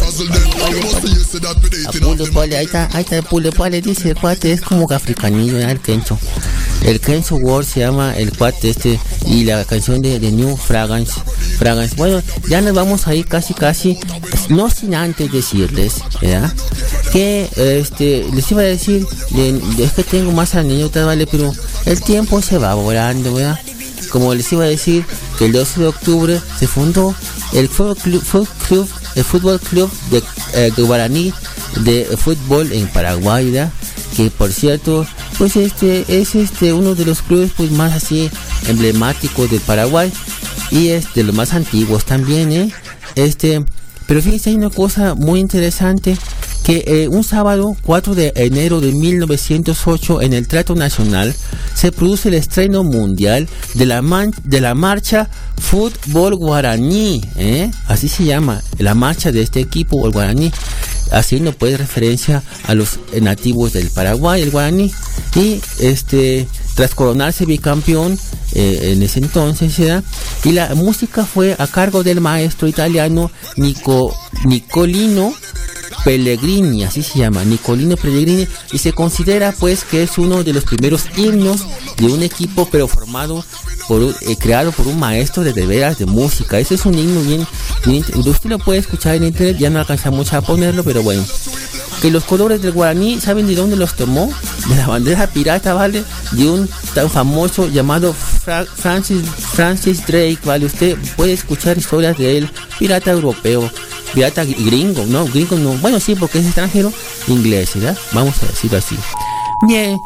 ahí 2.58 2.66
está, 2.66 2.90
ahí 2.94 3.02
está 3.04 3.16
dice 3.82 4.10
el 4.10 4.16
cuate, 4.16 4.52
es 4.52 4.62
como 4.62 4.88
que 4.88 4.96
africanillo, 4.96 5.58
el 5.60 5.80
Kencho. 5.80 6.18
El 6.84 7.00
Kencho 7.00 7.36
World 7.36 7.68
se 7.68 7.82
llama 7.82 8.16
el 8.18 8.36
cuate 8.36 8.70
este, 8.70 9.00
y 9.28 9.44
la 9.46 9.64
canción 9.66 10.02
de, 10.02 10.20
New 10.32 10.58
Fragrance, 10.58 11.14
Fragrance. 11.58 11.96
Bueno, 11.96 12.22
ya 12.50 12.62
nos 12.62 12.74
vamos 12.74 13.08
a 13.08 13.16
ir 13.16 13.28
casi, 13.28 13.54
casi, 13.54 13.98
no 14.50 14.70
sin 14.70 14.96
antes 14.96 15.32
decirles, 15.32 15.96
¿verdad? 16.22 16.52
Que, 17.14 17.48
este, 17.56 18.26
les 18.34 18.52
iba 18.52 18.62
a 18.62 18.66
decir, 18.66 19.06
de- 19.30 19.84
es 19.84 19.92
que 19.94 20.04
tengo 20.04 20.32
más 20.32 20.56
anécdotas, 20.56 21.06
¿vale? 21.06 21.28
Pero 21.28 21.54
el 21.86 22.02
tiempo 22.02 22.42
se 22.42 22.58
va 22.58 22.74
volando, 22.74 23.34
¿verdad? 23.36 23.60
Como 24.10 24.34
les 24.34 24.52
iba 24.52 24.64
a 24.66 24.68
decir, 24.68 25.06
que 25.38 25.46
el 25.46 25.52
12 25.54 25.82
de 25.82 25.88
octubre 25.88 26.42
se 26.60 26.68
fundó 26.68 27.16
el 27.54 27.70
Fútbol 27.70 27.98
Club- 28.68 28.90
el 29.16 29.24
Fútbol 29.24 29.60
Club 29.60 29.92
de 30.10 30.24
eh, 30.54 30.72
Guaraní 30.78 31.34
de 31.82 32.06
fútbol 32.18 32.72
en 32.72 32.88
Paraguay, 32.88 33.50
¿verdad? 33.52 33.72
que 34.16 34.30
por 34.30 34.52
cierto, 34.52 35.08
pues 35.38 35.56
este 35.56 36.06
es 36.08 36.36
este 36.36 36.74
uno 36.74 36.96
de 36.96 37.06
los 37.06 37.22
clubes 37.22 37.52
pues 37.56 37.72
más 37.72 37.94
así 37.94 38.30
emblemáticos 38.68 39.50
de 39.50 39.60
Paraguay 39.60 40.12
y 40.70 40.90
es 40.90 41.14
de 41.14 41.24
los 41.24 41.36
más 41.36 41.54
antiguos 41.54 42.06
también, 42.06 42.52
¿eh? 42.52 42.72
Este, 43.16 43.64
pero 44.08 44.22
fíjense 44.22 44.50
hay 44.50 44.56
una 44.56 44.70
cosa 44.70 45.16
muy 45.16 45.40
interesante 45.40 46.18
que 46.64 46.84
eh, 46.86 47.08
un 47.08 47.24
sábado 47.24 47.76
4 47.84 48.14
de 48.16 48.32
enero 48.36 48.82
de 48.82 48.92
1908 48.92 50.22
en 50.22 50.34
el 50.34 50.48
Trato 50.48 50.76
Nacional 50.76 51.34
se 51.74 51.92
produce 51.92 52.30
el 52.30 52.36
estreno 52.36 52.84
mundial 52.84 53.48
de 53.74 53.86
la 53.86 54.02
man- 54.02 54.34
de 54.44 54.62
la 54.62 54.76
marcha 54.76 55.28
Fútbol 55.58 56.36
Guaraní, 56.36 57.22
¿eh? 57.38 57.72
así 57.88 58.08
se 58.08 58.26
llama, 58.26 58.62
la 58.78 58.94
marcha 58.94 59.32
de 59.32 59.42
este 59.42 59.60
equipo, 59.60 60.06
el 60.06 60.12
Guaraní, 60.12 60.52
haciendo 61.12 61.52
pues 61.54 61.78
referencia 61.78 62.44
a 62.68 62.74
los 62.76 63.00
nativos 63.20 63.74
del 63.74 63.90
Paraguay, 63.90 64.42
el 64.42 64.52
Guaraní, 64.52 64.92
y 65.36 65.62
este 65.80 66.48
tras 66.76 66.96
coronarse 66.96 67.46
bicampeón 67.46 68.18
eh, 68.54 68.92
en 68.94 69.04
ese 69.04 69.20
entonces, 69.20 69.78
y 70.46 70.52
la 70.52 70.74
música 70.76 71.26
fue 71.26 71.56
a 71.58 71.68
cargo 71.68 72.04
del 72.04 72.22
maestro 72.22 72.68
italiano 72.68 73.30
Nico, 73.58 74.16
Nicolino 74.46 75.34
Pellegrini, 76.04 76.84
así 76.84 77.04
se 77.04 77.20
llama, 77.20 77.44
Nicolino 77.44 77.96
Pellegrini, 77.98 78.48
y 78.72 78.78
se 78.78 78.94
considera 78.94 79.54
pues 79.58 79.84
que 79.84 80.04
es 80.04 80.18
uno 80.18 80.44
de 80.44 80.54
los 80.54 80.64
primeros 80.64 81.04
himnos 81.18 81.66
de 81.98 82.06
un 82.08 82.24
equipo, 82.24 82.68
pero 82.72 82.88
formado 82.88 83.44
por 83.88 84.02
eh, 84.04 84.36
creado 84.40 84.72
por 84.72 84.88
un 84.88 85.00
maestro 85.00 85.44
de 85.44 85.54
veras 85.66 85.98
de 86.00 86.06
música. 86.06 86.60
Ese 86.60 86.76
es 86.76 86.86
un 86.86 86.98
himno 86.98 87.22
bien, 87.22 87.46
bien 87.86 88.04
usted 88.16 88.50
lo 88.50 88.60
puede 88.60 88.80
escuchar 88.80 89.16
en 89.16 89.26
internet, 89.26 89.58
ya 89.60 89.70
no 89.70 89.80
alcanzamos 89.80 90.34
a 90.34 90.42
ponerlo, 90.42 90.84
pero 90.84 91.04
bueno. 91.04 91.24
Que 92.02 92.10
los 92.10 92.24
colores 92.24 92.64
del 92.64 92.72
guaraní, 92.72 93.20
¿saben 93.22 93.46
de 93.46 93.54
dónde 93.54 93.76
los 93.76 93.94
tomó? 93.96 94.32
De 94.68 94.76
la 94.76 94.88
bandera 94.88 95.28
pirata, 95.28 95.76
¿vale? 95.76 96.04
De 96.32 96.50
un 96.50 96.68
tan 96.96 97.12
famoso 97.12 97.68
llamado 97.70 98.12
Fra- 98.14 98.66
Francis, 98.66 99.22
Francis 99.54 100.04
Drake, 100.08 100.40
¿vale? 100.44 100.66
Usted 100.66 100.98
puede 101.16 101.34
escuchar 101.34 101.78
historias 101.78 102.18
de 102.18 102.40
él, 102.40 102.50
pirata 102.80 103.12
europeo, 103.12 103.70
pirata 104.14 104.46
gringo, 104.46 105.06
¿no? 105.06 105.26
Gringo 105.26 105.56
no, 105.58 105.74
bueno, 105.78 106.00
sí, 106.00 106.16
porque 106.16 106.40
es 106.40 106.46
extranjero, 106.46 106.92
inglés, 107.28 107.72
¿verdad? 107.76 107.98
Vamos 108.14 108.42
a 108.44 108.48
decirlo 108.48 108.78
así. 108.78 108.98
Bien. 109.68 110.00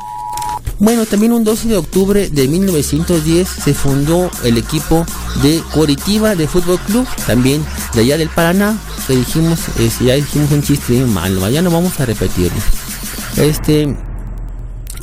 Bueno, 0.79 1.05
también 1.05 1.31
un 1.31 1.43
12 1.43 1.69
de 1.69 1.77
octubre 1.77 2.29
de 2.29 2.47
1910 2.47 3.47
se 3.47 3.73
fundó 3.73 4.29
el 4.43 4.57
equipo 4.57 5.05
de 5.41 5.61
Coritiba 5.73 6.35
de 6.35 6.47
Fútbol 6.47 6.79
Club, 6.79 7.07
también 7.25 7.65
de 7.93 8.01
allá 8.01 8.17
del 8.17 8.29
Paraná, 8.29 8.77
que 9.07 9.15
dijimos, 9.15 9.59
eh, 9.79 9.89
ya 10.01 10.15
dijimos 10.15 10.51
un 10.51 10.61
chiste 10.61 10.93
malo, 11.05 11.47
ya 11.49 11.61
no 11.61 11.71
vamos 11.71 11.97
a 11.99 12.05
repetirlo. 12.05 12.59
Este, 13.37 13.95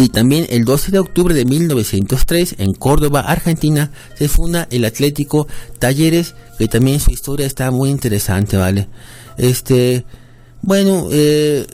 y 0.02 0.08
también 0.08 0.46
el 0.50 0.64
12 0.64 0.90
de 0.90 0.98
octubre 0.98 1.32
de 1.32 1.44
1903 1.44 2.56
en 2.58 2.74
Córdoba, 2.74 3.20
Argentina, 3.20 3.92
se 4.18 4.28
funda 4.28 4.66
el 4.72 4.84
Atlético 4.84 5.46
Talleres, 5.78 6.34
que 6.58 6.66
también 6.66 6.98
su 6.98 7.12
historia 7.12 7.46
está 7.46 7.70
muy 7.70 7.88
interesante, 7.88 8.56
¿vale? 8.56 8.88
Este, 9.38 10.04
bueno, 10.60 11.06
eh, 11.12 11.66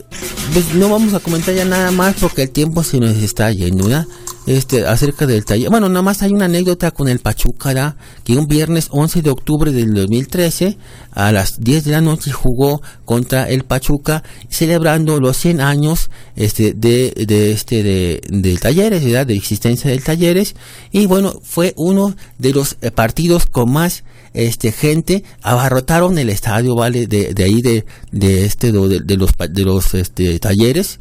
pues 0.53 0.75
no 0.75 0.89
vamos 0.89 1.15
a 1.15 1.19
comentar 1.19 1.55
ya 1.55 1.65
nada 1.65 1.89
más 1.89 2.17
porque 2.19 2.43
el 2.43 2.51
tiempo 2.51 2.83
se 2.83 2.99
nos 2.99 3.17
está 3.17 3.51
yendo, 3.51 3.85
¿verdad? 3.85 4.05
Este, 4.49 4.83
acerca 4.87 5.27
del 5.27 5.45
taller. 5.45 5.69
Bueno, 5.69 5.89
nada 5.89 6.01
más 6.01 6.23
hay 6.23 6.31
una 6.31 6.45
anécdota 6.45 6.89
con 6.89 7.07
el 7.07 7.19
Pachuca, 7.19 7.69
¿verdad? 7.69 7.95
Que 8.23 8.35
un 8.35 8.47
viernes 8.47 8.87
11 8.89 9.21
de 9.21 9.29
octubre 9.29 9.71
del 9.71 9.93
2013, 9.93 10.75
a 11.11 11.31
las 11.31 11.63
10 11.63 11.83
de 11.83 11.91
la 11.91 12.01
noche, 12.01 12.31
jugó 12.31 12.81
contra 13.05 13.47
el 13.47 13.63
Pachuca, 13.63 14.23
celebrando 14.49 15.19
los 15.19 15.37
100 15.37 15.61
años, 15.61 16.09
este, 16.35 16.73
de, 16.73 17.13
de 17.27 17.51
este, 17.51 17.83
de, 17.83 18.21
de 18.27 18.57
talleres, 18.57 19.05
¿verdad? 19.05 19.27
De 19.27 19.35
existencia 19.35 19.91
del 19.91 20.03
talleres. 20.03 20.55
Y 20.91 21.05
bueno, 21.05 21.39
fue 21.43 21.75
uno 21.77 22.15
de 22.39 22.51
los 22.51 22.77
eh, 22.81 22.89
partidos 22.89 23.45
con 23.45 23.71
más, 23.71 24.03
este 24.33 24.71
gente 24.71 25.23
abarrotaron 25.43 26.17
el 26.17 26.29
estadio 26.29 26.73
vale 26.73 27.05
de, 27.05 27.35
de 27.35 27.43
ahí 27.43 27.61
de, 27.61 27.85
de 28.11 28.45
este 28.45 28.71
de, 28.71 29.01
de 29.01 29.15
los 29.15 29.29
de 29.37 29.63
los 29.63 29.93
este 29.93 30.39
talleres 30.39 30.99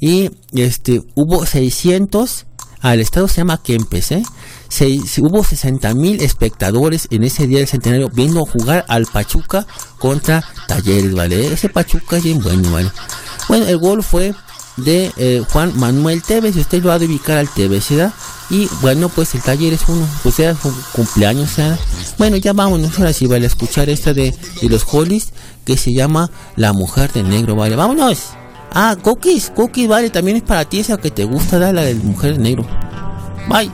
y 0.00 0.30
este 0.52 1.02
hubo 1.14 1.44
600 1.44 2.46
al 2.80 3.00
estadio 3.00 3.28
se 3.28 3.38
llama 3.38 3.60
Kempes 3.62 4.12
¿eh? 4.12 4.22
Seis- 4.68 5.18
hubo 5.18 5.42
60 5.42 5.94
mil 5.94 6.20
espectadores 6.22 7.08
en 7.10 7.24
ese 7.24 7.46
día 7.46 7.58
del 7.58 7.66
centenario 7.68 8.10
viendo 8.12 8.44
jugar 8.46 8.84
al 8.88 9.06
Pachuca 9.06 9.66
contra 9.98 10.44
Talleres 10.66 11.14
vale 11.14 11.52
ese 11.52 11.68
Pachuca 11.68 12.18
es 12.18 12.24
bien 12.24 12.40
bueno 12.42 12.70
vale 12.70 12.90
bueno 13.48 13.66
el 13.66 13.78
gol 13.78 14.02
fue 14.02 14.34
de 14.76 15.10
eh, 15.16 15.42
Juan 15.50 15.76
Manuel 15.76 16.22
Tevez 16.22 16.54
usted 16.56 16.82
lo 16.84 16.92
ha 16.92 16.98
de 17.00 17.06
ubicar 17.06 17.36
al 17.38 17.48
Tevez 17.48 17.88
¿verdad? 17.90 18.12
y 18.50 18.68
bueno 18.80 19.08
pues 19.08 19.34
el 19.34 19.42
taller 19.42 19.72
es 19.72 19.80
uno 19.88 20.06
pues 20.22 20.38
era 20.38 20.54
su 20.54 20.72
cumpleaños 20.92 21.56
¿verdad? 21.56 21.78
bueno 22.16 22.36
ya 22.36 22.52
vámonos 22.52 22.96
ahora 22.98 23.12
sí 23.12 23.26
vale 23.26 23.44
a 23.44 23.48
escuchar 23.48 23.88
esta 23.90 24.14
de, 24.14 24.32
de 24.62 24.68
los 24.68 24.84
Hollies 24.90 25.32
que 25.64 25.76
se 25.76 25.92
llama 25.92 26.30
La 26.54 26.72
Mujer 26.72 27.12
de 27.12 27.24
Negro 27.24 27.56
vale 27.56 27.74
vámonos 27.74 28.18
Ah, 28.72 28.96
Cookies, 29.00 29.50
Cookies, 29.50 29.88
vale, 29.88 30.10
también 30.10 30.36
es 30.36 30.42
para 30.42 30.64
ti 30.64 30.80
esa 30.80 30.98
que 30.98 31.10
te 31.10 31.24
gusta, 31.24 31.58
la 31.58 31.82
del 31.82 32.02
mujer 32.02 32.38
negro. 32.38 32.66
Bye. 33.48 33.70